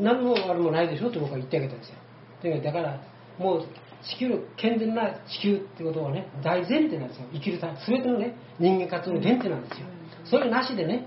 [0.00, 2.62] 何のあれもないでしょって僕は言ってあげたんですよ。
[2.62, 3.00] だから
[3.38, 3.66] もう
[4.02, 7.26] 地球の健全な地球ってことはね大前提なんですよ。
[7.32, 9.86] 生きるた全てのね人間活動の原点なんですよ。
[10.24, 11.06] それなしでね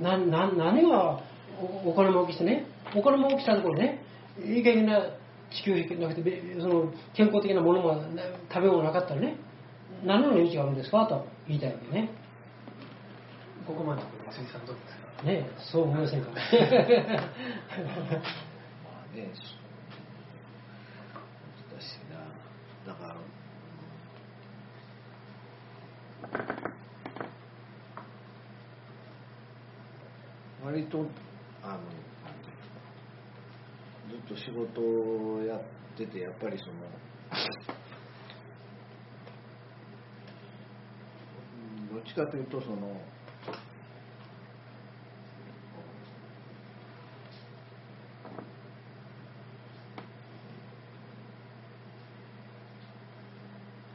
[0.00, 1.20] なな何が
[1.60, 4.02] おお金儲けしてねお金儲けしたところね
[4.38, 5.00] いい加減な
[5.50, 9.36] 地球じゃなくてべその健康的なものもな食べ物がなかったらね
[10.04, 11.06] 何の値打ちがあるんですか？
[11.06, 12.10] と言いたいわけね。
[13.66, 16.30] ここまでのところで辻さんどうですかねそう思いませんか？
[16.30, 16.42] まあ
[19.16, 19.32] ね
[22.86, 23.16] だから
[30.64, 31.06] 割と
[31.62, 31.80] あの
[34.10, 35.62] ずっと仕事をやっ
[35.96, 36.72] ててやっぱりその
[41.90, 42.76] うんどっちかというとその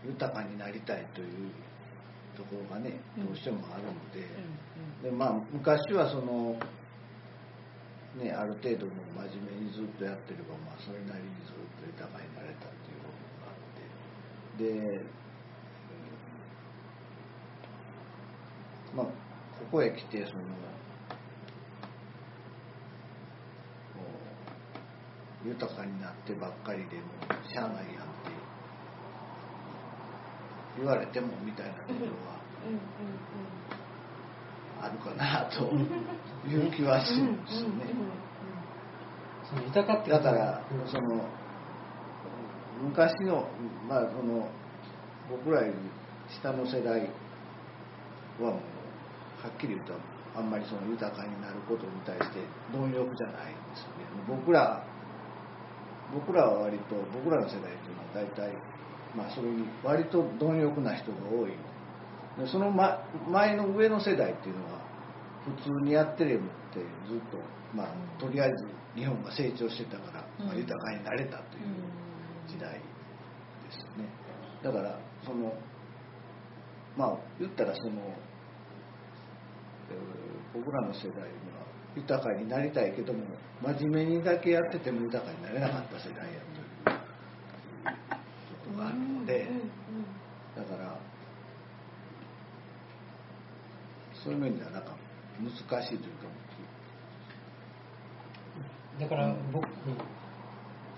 [0.05, 1.27] 豊かになりたいという
[2.35, 4.27] ところがねどうしてもあるので。
[5.03, 6.57] でまあ、昔はその、
[8.21, 15.19] ね、ある程度もう真面目にずっとやってれば、まあ、それなりにずっと豊かになれたっていうことがあってで、うん
[18.95, 19.11] まあ、こ
[19.71, 20.41] こへ来てその
[25.45, 27.03] 豊かになってばっかりでも
[27.49, 28.31] しゃあないやんって
[30.77, 32.39] 言われてもみたいなころは。
[34.81, 35.65] あるかなと
[36.47, 37.85] いう気はするんですよね。
[39.65, 41.25] 豊かってだからその
[42.83, 43.47] 昔の
[43.89, 44.47] まあその
[45.29, 45.73] 僕らより
[46.33, 47.09] 下の世代
[48.39, 48.78] はもう
[49.47, 49.93] っきり言うと
[50.35, 54.05] あんまりその豊かになることに対して貪欲じゃないんですよね。
[54.27, 54.83] 僕ら
[56.13, 58.53] 僕らは割と僕らの世代というのは大体
[59.15, 61.51] まあそれに割と貪欲な人が多い。
[62.37, 62.99] でその前
[63.29, 64.79] 前の上の世代っていうのは
[65.45, 67.37] 普通にやってればってずっと、
[67.73, 71.65] まあ、とりあえず日本が成長してたから、まあ、豊かになれたという
[72.47, 72.79] 時代で
[73.71, 74.09] すよね。
[74.63, 75.53] だからその
[76.97, 77.91] まあ言ったらその、
[79.91, 81.63] えー僕らの世代には
[81.95, 83.19] 豊かになりたいけども
[83.61, 86.39] 真面目にだけやってても豊かになれなかった世代や
[86.83, 86.97] という
[88.65, 89.47] ことがあるので。
[90.57, 90.97] だから
[94.23, 94.89] そういう面ではなんか
[95.39, 96.27] 難しいというか
[98.99, 99.71] だから僕,、うん、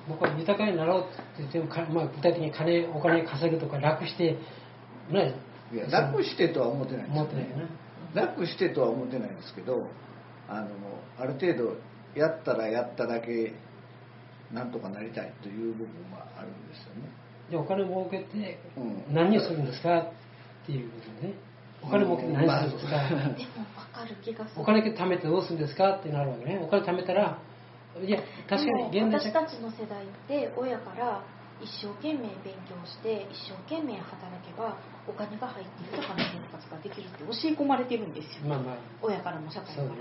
[0.09, 4.39] 僕は豊かになろうって言ってもか、まあ、具体的に金お金稼ぐとか楽して
[5.11, 5.35] ね
[5.71, 5.77] い？
[5.77, 7.67] や楽してとは思ってないんですよ思ってないよね
[8.13, 9.87] 楽してとは思ってないんですけど
[10.47, 10.69] あの
[11.19, 11.77] ある程度
[12.15, 13.53] やったらやっただけ
[14.51, 17.09] なんとかなりたいという部分はあるんですよね。
[17.49, 19.13] じゃあお金儲けてうん。
[19.13, 20.11] 何をするんですかっ
[20.65, 21.33] ていうことね。
[21.81, 24.61] お金儲けて何するんですか、まあでも分かる気がする。
[24.61, 26.59] お金貯めてどうするんですかってなるわけね。
[26.61, 27.39] お金貯めたら
[27.99, 31.23] いや確かに現代社私たちの世代って親から
[31.59, 38.47] 一生懸命勉強して一生懸命働けばお金が入って豊かな生活ができるって教え込まれてるんですよ。
[38.47, 38.77] まあまあ。
[39.01, 39.87] 親からも社会から。
[39.87, 39.95] も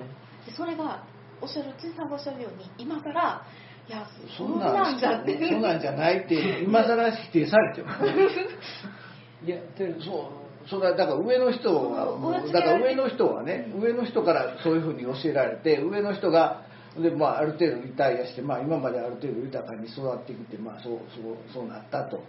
[0.44, 1.04] そでそれが
[1.40, 3.42] おっしゃる辻さんがおっしゃるように今から
[3.88, 5.38] いやそそんんなんじゃって。
[5.48, 7.88] そんなんじゃないって今更否定されても
[9.44, 10.30] いやでそ
[10.66, 12.18] うそれはだから上の人は
[12.52, 16.62] だから上の人はね上の人からそういうふうに教えられて上の人が
[16.98, 22.22] で、まあ、ある程度リタイアして、まあ、今まである程度豊かに育ってきて、まあ、そうそうそうなったと。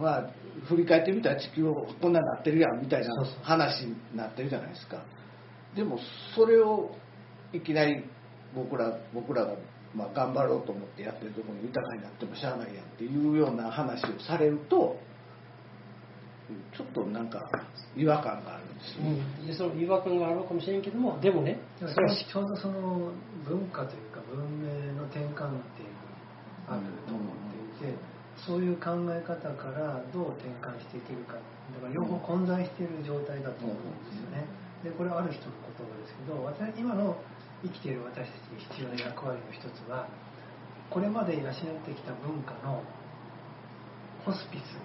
[0.00, 0.30] まあ、
[0.68, 5.02] 振り返ってみたら地球こんなになってるやんみたいな話になってるじゃないですか。
[5.74, 5.98] でも
[6.34, 6.94] それを
[7.52, 8.04] いきなり
[8.54, 9.54] 僕ら僕らが
[9.94, 14.96] まあ頑張ろうと思ってやってるところに豊かになってもしゃあないやんっていうような話をされると
[16.76, 17.40] ちょっとなんか
[17.96, 23.12] 違和感があるんですよ、うん、でその違和感があるかもしれんけどもでもねでもそれはちょうどその
[23.48, 25.50] 文化というか文明の転換点が
[26.68, 27.98] あると思っていて、
[28.42, 33.78] そういう考え方からどう転換していけるかだから両方混在している状態だと思うん
[34.10, 34.44] ですよね。
[34.82, 37.16] でこれはある人の言葉ですけど私今の
[37.62, 40.08] 生きている私たちに必要な役割の一つは
[40.90, 41.54] これまで養っ
[41.88, 42.84] てきた文化の
[44.26, 44.76] ホスピス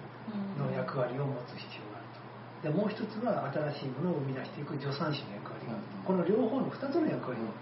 [0.56, 2.68] の役割を持つ必要があると。
[2.68, 6.08] でもう一つは新しいものを生み出していく助産師の役割があると。
[6.08, 7.52] この両方の2つの役割をを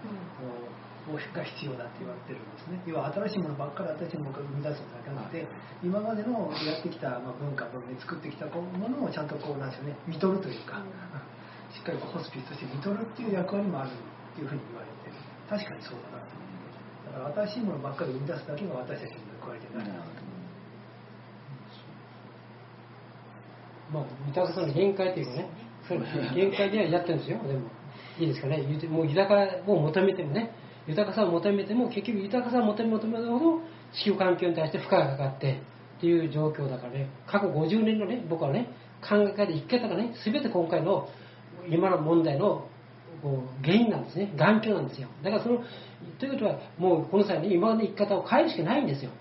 [1.15, 2.81] が必要だって言われてるんですね。
[2.85, 5.47] 要は新しいものばっかり新しいものを生み出すんだけじゃなくて、
[5.81, 10.81] 今までのやってきたまあ文化、文明作ってきたこうものをちゃんとこうなんですよね、見とるというか、
[11.73, 15.17] しっかりホスピスとして見とるっていう役割もあるっていうふうに言われてる。
[15.49, 17.33] 確かにそうだなと思う。
[17.33, 19.87] だから新しいものばっかり生み出すだけが私たちの役割でない。
[19.87, 20.29] なと。
[23.91, 25.69] まあ豊かさの限界というかね。
[26.35, 27.37] 限界ではやってるんですよ。
[27.41, 27.61] でも
[28.19, 28.63] いいですかね。
[28.67, 29.35] 言うてもう豊か
[29.65, 30.51] を求めてもね
[30.89, 33.61] 豊かさを求めても結局豊かさを求め求めるほど
[33.93, 35.61] 地球環境に対して負荷がかかって
[35.97, 37.09] っていう状況だからね。
[37.27, 38.69] 過去50年のね僕はね
[39.07, 41.07] 考え方生き方がね全て今回の
[41.69, 42.67] 今の問題の
[43.61, 44.31] 原因なんですね。
[44.35, 45.09] 眼鏡なんですよ。
[45.23, 45.59] だからその
[46.19, 49.11] ということはもうこの際ね今まで生き方を変えるしかないんですよ。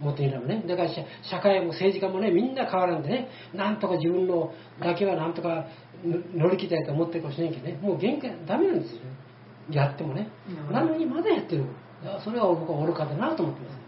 [0.00, 0.64] もっと言うならね。
[0.66, 5.66] だから社会も政治家もねみんな変わらんでねなんとか自分のだけはなんとか
[6.04, 7.78] 乗り切りたいと思ってるかもしれんけどね。
[7.80, 9.00] もう限界ダメなんですよ。
[9.70, 10.28] やってもね。
[10.48, 10.72] うん。
[10.72, 11.64] なのにまだやってる。
[12.22, 13.84] それは僕は愚かだなと思ってます。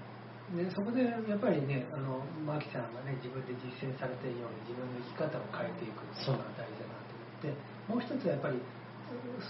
[0.54, 7.50] でそこでやっぱりねあのマキさんがね自分で実践されているように自分の生き方を変えていくっていうのが大事だなと思って
[7.90, 8.62] もう一つはやっぱり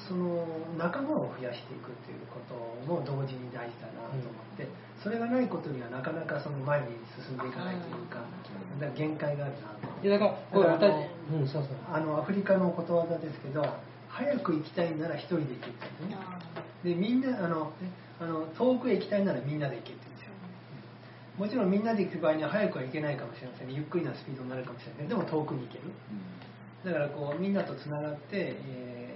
[0.09, 0.45] その
[0.77, 2.57] 仲間を増やしていくっていうこと
[2.89, 4.69] も同時に大事だなと思って、
[5.03, 8.21] それがないことにはなかなかその前に進んでいかないというか、
[8.95, 10.07] 限界があるなと。
[10.07, 11.73] いやだからこれうんそうそう。
[11.91, 13.65] あのアフリカのことわざですけど
[14.17, 20.33] 早く行きたいなら一人で行けって言うんですねでみんなあのねあの遠くへ行きたいならみんなで行けって言うんですよ。
[21.37, 23.75] もちろんみんなで行く場合には早くは行けないかもしれませんね。
[23.75, 25.93] ゆっくりなスピードになるかもしれないでも遠くに行ける。
[26.85, 29.07] だからこうみんなとつながって、えー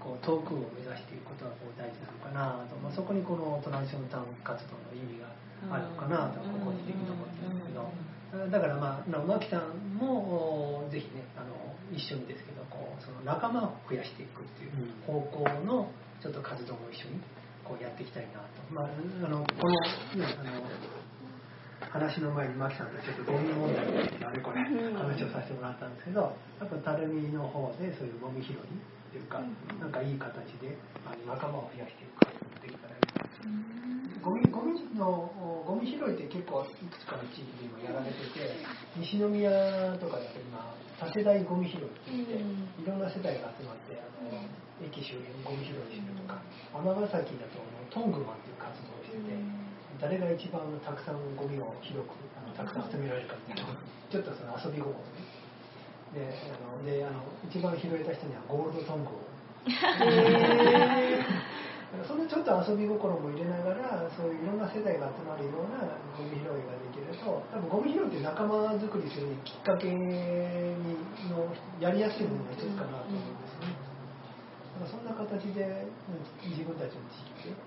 [0.00, 5.28] こう遠くを目指していくことがこう大事なのかなと、まあ、そこにこのトランジションタウン活動の意味が
[5.68, 6.40] あるのかなと。
[6.64, 7.84] 個人的に思ってるんですけど。
[8.48, 11.52] だからまあな牧さんもおぜひねあの
[11.92, 12.46] 一緒にです
[13.00, 14.72] その仲間を増やしていくっていう
[15.06, 15.90] 方向の
[16.22, 17.20] ちょっと活動も一緒に
[17.64, 19.74] こうやっていきたいなと、まあ、あのこの,、
[20.18, 20.66] ね、あの
[21.90, 28.58] 話の前に牧さんとちょっとゴミ問題についてあれこれ話をさせてもらったんですけどやっぱたるみの方でそういうゴミ拾いっ
[29.12, 29.40] ていうか
[29.80, 30.76] なんかいい形で
[31.26, 32.59] 仲間を増やしていく
[34.20, 35.32] ゴミゴミの
[35.64, 38.52] ゴミ拾いって結構いくつかの地域で今やられてて
[38.96, 39.48] 西宮
[39.96, 42.44] とかだと今多世代ゴミ拾いって言ってい
[42.84, 44.28] ろんな世代が集まってあの
[44.84, 46.42] 駅周辺にゴミ拾いしてるとか
[46.76, 47.56] 尼崎だと
[47.88, 49.32] トングマンっていう活動をしてて
[50.00, 53.76] 誰が一番たくさんゴミを広くあのたくさん集められるかっていうのを
[54.12, 55.24] ちょっとその遊び心ね。
[56.12, 56.28] であ
[56.76, 59.20] のであの一番拾えた人にはゴールドトングを
[62.06, 69.98] そのちょっと遊び心も入れながらそういういろんな世代が集まるようなゴミ拾いができると多分ゴミ拾いって仲間づくりするきっかけに
[71.26, 71.50] の
[71.82, 73.74] やりやすいものの一つかなと思うんですね。
[74.78, 75.66] だからそんな形で
[76.06, 77.58] うん自分たちの地域で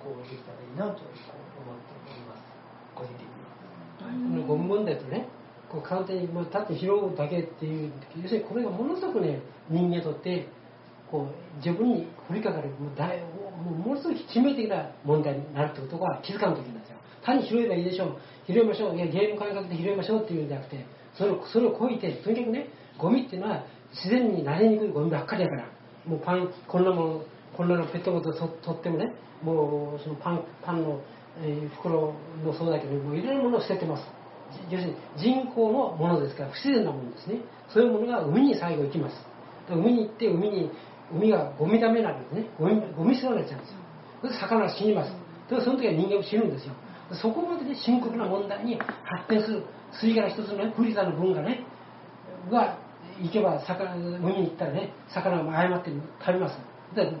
[0.00, 2.48] こうできたらいいなと思っております
[2.96, 3.52] 個人的には。
[4.00, 5.28] このゴム問題とね
[5.68, 10.48] こう簡単にまあ立って拾うだけっていう要するにこれがものすごくね人間にとって
[11.10, 18.18] こう自分に降りかかるもう大もうものすごい致命的な問題になるってことが気づかんときなんですよ単に拾えばいいでしょう。
[18.46, 20.84] 拾いましょういやゲーム感覚で拾いましょうっていうんじゃなくて
[21.18, 25.64] それをそれを超えてとにかくねゴミっていうのは自然に慣れにくいゴミばっかりやから
[26.06, 27.22] もうパンこんなもの
[27.56, 31.00] こんなのペットボトル取ってもねもうそのパンパンの、
[31.42, 32.12] えー袋
[32.44, 34.04] もそうだけどもういろいろなものを捨ててます。
[34.70, 37.40] 要するに人工のものですから不自然なものですね。
[37.68, 39.16] そういうものが海に最後行きます。
[39.68, 40.70] 海に行って海に
[41.12, 42.46] 海がゴミダメなんですね。
[42.58, 43.78] ゴミゴミ捨てになっちゃうんですよ。
[44.22, 45.12] それで魚は死にます。
[45.48, 46.74] でその時は人間も死ぬんですよ。
[47.22, 49.62] そこまでで深刻な問題に発展する
[50.02, 51.64] 吸い殻一つのね富士山の分がね
[52.50, 52.78] が
[53.22, 56.58] 行けば魚海に行ったらね魚が誤って食べます。
[56.96, 57.16] だから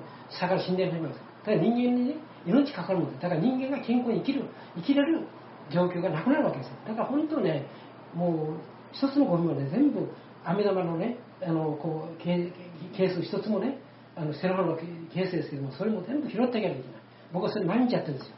[0.56, 1.20] 魚死んでしまいます。
[1.44, 2.14] だから人間にね
[2.44, 3.28] 命かかるもんだ。
[3.28, 4.44] から人間が健康に生きる
[4.76, 5.26] 生きれる
[5.70, 6.74] 状況がなくなるわけですよ。
[6.88, 7.66] だから本当ね
[8.14, 8.56] もう
[8.92, 10.08] 一つのゴミをね全部
[10.44, 12.22] 飴玉のねあのこう
[12.96, 13.78] ケース一つもね
[14.16, 16.82] あのセロハンのケースですけどもそれも全部拾っていかなきゃいけない。
[17.32, 18.34] 僕はそれ毎日やってるんですよ。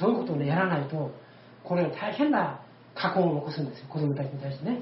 [0.00, 1.10] そういうことをねやらないと
[1.64, 2.60] これは大変な
[2.94, 3.86] 過去を残すんですよ。
[3.88, 4.80] 子供たちに対してね。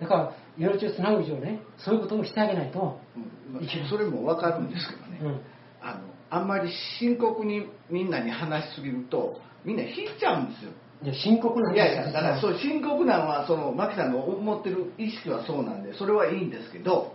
[0.00, 3.54] だから命をつなぐ以上ねそういうこともしてあげないと、うん。
[3.54, 5.40] まあそれも分かるんですけどね、うん、
[5.80, 10.72] あのあんまり深刻にみんなに話しすぎるとみんな引いちゃうんですよ。
[11.02, 17.14] いや深刻なんいやいやだからそう深刻なのはその牧さんが思ってる意識はそうなんでそれはいいんですけど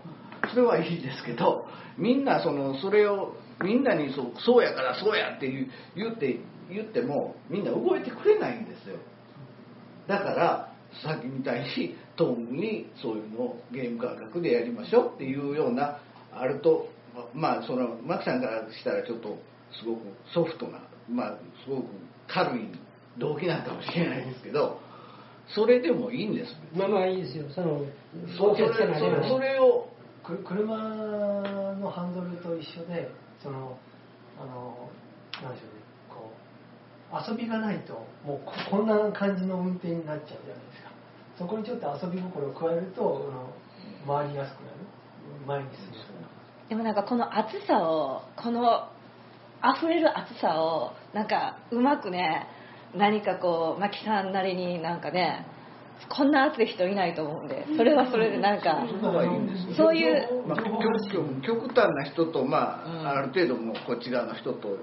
[0.50, 1.68] それはいいんですけど
[1.98, 5.50] みんなそのそれをみんなにそうそうやからそうやって
[5.96, 8.98] 言って言ってもみんな動いてくれないんですよ。
[10.08, 10.74] だから
[11.04, 16.00] さっきみたいにトングにそういうのをゲーム感覚でやりましょうっていうような
[16.32, 16.90] あると
[17.34, 19.38] まあその牧さんからしたらちょっと
[19.80, 20.02] すごく
[20.34, 21.86] ソフトなまあすごく
[22.28, 22.70] 軽い
[23.18, 24.80] 動機なんかもしれないですけど
[25.54, 27.46] それでもいいんですまあまあいいですよ。
[27.50, 27.82] その
[28.38, 29.97] そそれそれをく
[30.28, 30.78] 車
[31.80, 33.09] のハンドルと一緒で
[33.41, 33.78] その
[34.39, 34.89] あの
[35.41, 35.82] なんでしょうね。
[36.09, 36.32] こ
[37.11, 37.93] う遊びがないと
[38.25, 40.91] もうこんな感じの運転になっちゃうじゃないですか。
[41.38, 43.30] そこにちょっと遊び心を加えると
[44.07, 44.78] あの回りやすくなる。
[45.45, 45.93] 前に進む。
[46.69, 48.89] でもなんかこの暑さをこの
[49.63, 52.47] 溢れる暑さをなんかうまくね
[52.95, 55.45] 何かこうマキさんなりになんかね
[56.10, 58.86] こんな暑い人いないと思うんでそれはそれでなんか
[59.76, 60.58] そういうまあ、
[61.41, 63.08] 極端な人と、まあうん。
[63.08, 64.78] ある程度もうこっち側の人と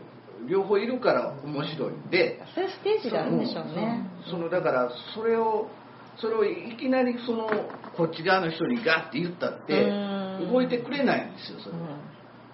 [0.48, 4.10] 両方いるから面白いんでそういうステージがあるんでしょうね。
[4.30, 5.68] そのだからそれを
[6.16, 7.48] それをいきなりその
[7.96, 10.52] こっち側の人にガッて言ったってうん。
[10.52, 11.76] 動いてくれないんですよそれ。
[11.78, 11.98] は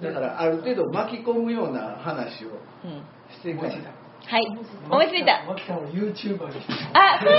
[0.02, 2.48] だからある程度巻き込むような話を
[2.84, 2.90] うん。
[2.90, 3.92] うんしていくしだ
[4.30, 4.46] はい。
[4.46, 5.42] 思いついた。
[5.42, 7.34] マキさんを YouTuber にしてあそれ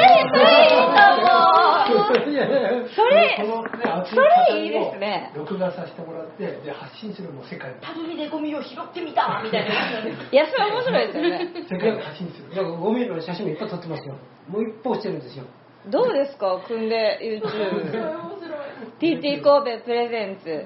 [2.92, 4.20] それいいと思うそれそ
[4.52, 5.32] れいいですね。
[5.34, 9.72] 録画させてもらってで発信するもう世界にたるみでゴミを拾ってみたみたいな。
[9.72, 11.48] いやそれ面白いですよね。
[11.64, 12.52] 世界に発信する。
[12.54, 14.16] いやゴミの写真もいっぱい撮ってますよ。
[14.50, 15.46] もう一方してるんですよ。
[15.88, 16.60] どうですか？
[16.68, 17.20] 組んで
[19.00, 20.66] YouTubeTT 神戸プレゼンツ。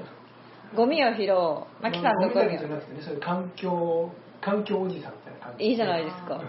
[0.75, 1.67] ゴミを拾う。
[1.81, 4.11] マキさんとゴミゴミだけじゃなくてねそういう環境
[4.45, 5.65] 環境おじさんみたいな感じ。
[5.65, 6.39] いいじゃないですか。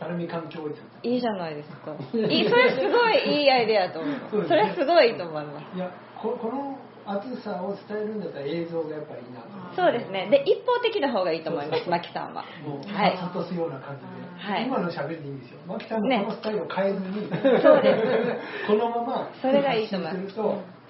[0.00, 1.92] たるみ環境おじさんいいじゃないですか。
[2.16, 5.76] いいそれすごいいいアイデアだと思いますそれすごいいいと思います。
[5.76, 10.28] いやここの熱さを伝えるんだったら映像がやっぱりいいなとそうですね。
[10.30, 12.44] で一方的な方がいいと思いますマキさんは。
[12.64, 13.16] もうはい。
[13.18, 14.66] 諭すような感じで、はい。
[14.66, 15.58] 今の喋りでいいんですよ。
[15.66, 16.18] マキさんね。
[16.18, 17.28] のこのスタイルを変えずに、
[17.60, 17.96] そうで
[18.66, 20.40] このままそれがいいと思います。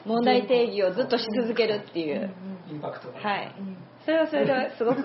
[0.04, 2.30] 問題定義をずっとし続けるっていう。
[2.70, 3.20] インパクトが。
[3.20, 3.52] はい
[4.04, 5.02] それはそれですごく。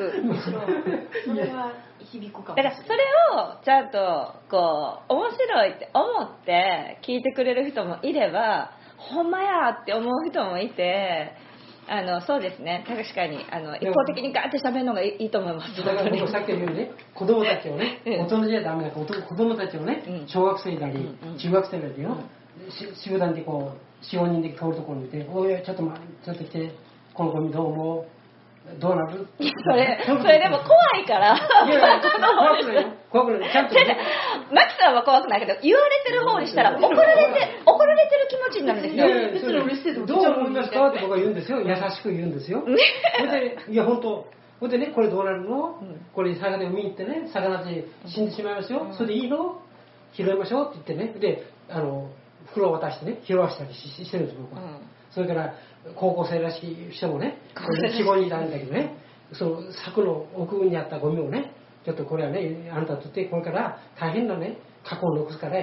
[1.25, 1.71] それは
[2.11, 2.55] 響くかも。
[2.55, 3.03] だからそれ
[3.35, 11.31] をちゃんとこう面白いって思って聞いてくれる人もいればほんまやって思う人もいて
[11.87, 12.83] あのそうですね。
[12.87, 15.77] 確かにあの一方的にガーって喋るのがいいいいと思います。
[15.77, 18.13] だから僕さっき言うようにね子供たちをねうん。
[18.25, 20.27] 大人じゃダメだから子供たちをねうん。
[20.27, 22.17] 小学生なり中学生なりよ
[22.69, 26.71] し集団でこう45人で通るところにいて「おいちょっと待ちょっと来て
[27.13, 28.16] このゴミどう思う？
[28.79, 31.35] どうなる?」それそれでも怖いから。
[31.65, 32.87] いやいや怖くないよ。
[33.09, 33.97] 怖くないちゃんとね。
[34.51, 39.07] マキさんは怖くないけど言われてる方にしたら怒られて怒られてる気持ちになるんですよ。
[39.07, 39.53] いやいやそれ
[40.05, 40.89] どう思いますか？
[40.89, 41.61] って僕は言うんですよ。
[41.61, 42.63] 優しく言うんですよ。
[43.17, 44.27] それでいや本当
[44.59, 46.05] それでねこれどうなるの、うん。
[46.13, 49.61] これ魚を見に行ってね魚たち死んでしまいますよ、それでいいの？
[50.13, 51.19] 拾いましょうって言ってね。
[51.19, 52.09] であの
[52.57, 54.79] 袋を渡してね拾わしたりしてるんです僕は、うん。
[55.11, 55.53] それから
[55.95, 58.97] 高校生らしい人もね高校生らしい45人いたんだけどね
[59.33, 61.53] その柵の奥にあったゴミをね
[61.85, 65.55] ちょっとこれはねあんたとってこれから大変なね過去を残すから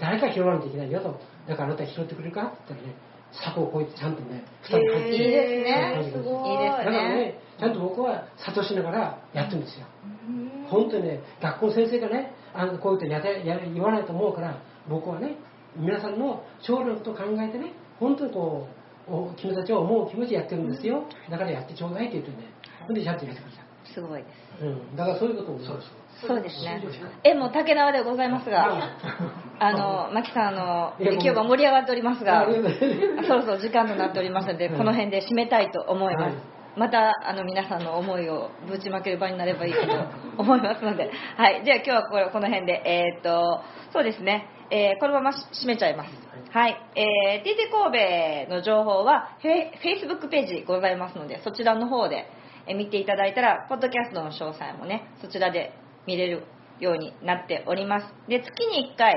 [0.00, 1.18] 誰か拾わないといけないよと。
[1.48, 2.46] だからあなた拾ってくれるか？
[2.46, 2.94] って言ったらね
[3.30, 6.12] 柵をこうやってちゃんとね二人入っていいですね。
[6.12, 9.86] すごいいですだからねねちゃんと僕は諭しながらやってるんですよ。
[10.70, 15.36] 本当にね学校の先生がねあのこういうことやれやれ言わないと思うから僕はね
[15.78, 18.68] 皆さんの将来のことを考えてね本当にこ
[19.08, 21.04] うお君たちを思う気持ちでやってるんですよ。
[21.30, 22.52] だからやってちょうだいって言ってね。
[22.86, 24.28] ほんでちゃんとやってくれたすごいで
[24.60, 24.64] す。
[24.64, 25.82] うん、だからそういうことをそう
[26.26, 26.82] そうですね
[27.22, 28.90] えもう竹縄でございますが
[29.60, 32.44] あのマキさんあの今日は盛り上がっておりますが
[33.26, 36.34] そろそろ時間となっておりますので、この辺で締めたいと思います。
[36.34, 39.92] はいまたあの皆さんの思いをぶちまける場になればいいかと
[40.42, 43.62] 思いますので、はい、じゃあ今日はこれこの辺で、えーっと
[43.92, 46.10] そうですね、えーこのまま締めちゃいます。
[46.50, 52.26] はい、えー、TT 神戸の情報はフェ Facebook ページございますので、そちらの方で
[52.66, 55.72] えー見ていただいたら、ポッドキャストの詳細もね、そちらで
[56.06, 56.44] 見れる
[56.80, 58.14] ようになっております。
[58.28, 59.14] で、月に1回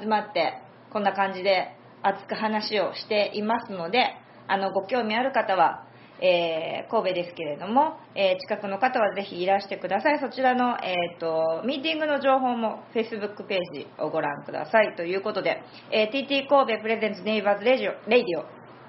[0.00, 0.54] 集まって
[0.90, 5.84] こんな感じで熱く話をしていますのであのご興味ある方は、
[6.24, 10.18] えー神戸ですけれども、えー近くの方はぜひいらしてください。
[10.20, 14.96] そちらの、えー、とミーティングの情報も Facebook ページをご覧ください。
[14.96, 15.62] ということで、
[15.92, 18.44] えー TT 神戸 presents Neighbors Radio Radio。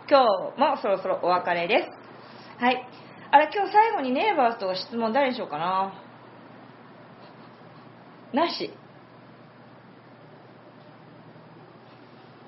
[0.09, 0.23] 今
[0.55, 2.63] 日もそろそろお別れです。
[2.63, 2.87] はい。
[3.31, 5.93] あれ今日最後に Neighbors と質問誰にしようかな。
[8.33, 8.71] なし。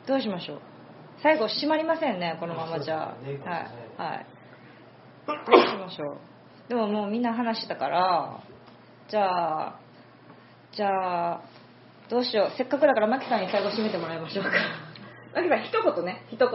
[0.08, 0.62] どうしましょう。
[1.22, 3.18] 最後閉まりませんねこのままじゃ。
[3.22, 3.38] ね。
[3.44, 3.68] はい。
[3.98, 4.37] はい
[5.28, 6.18] どうしましょう。
[6.70, 8.44] でももうみんな話したから
[9.10, 9.80] じゃあ
[10.72, 11.42] じゃあ
[12.10, 12.58] どうしよう。
[12.58, 14.52] せっかくだからマキさんに最後締めてもらいましょうか。
[15.36, 16.24] マキさん一言ね。
[16.32, 16.50] 一言。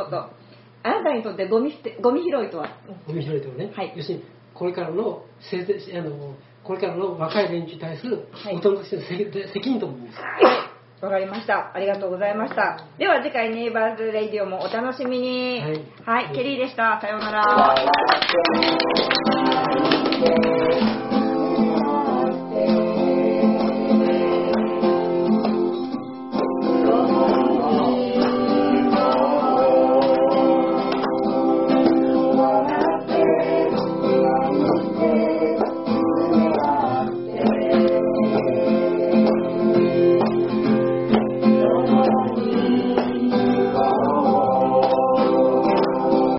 [0.85, 2.69] あなたにとってゴミ捨てゴミ拾いとは？
[3.07, 3.93] ゴミ拾いとね、はい。
[3.95, 8.57] 要するにこれからのせあのこれからの若い連中に対するはい。
[8.57, 10.19] 大人としての責責任と思います。
[10.21, 10.27] は
[10.69, 10.72] い
[11.03, 11.73] わかりました。
[11.75, 12.79] ありがとうございました。
[12.97, 15.61] では次回ネイバーズレイディオもお楽しみに。
[16.07, 17.01] はいはい、ケリーでした。
[17.01, 17.43] さようなら。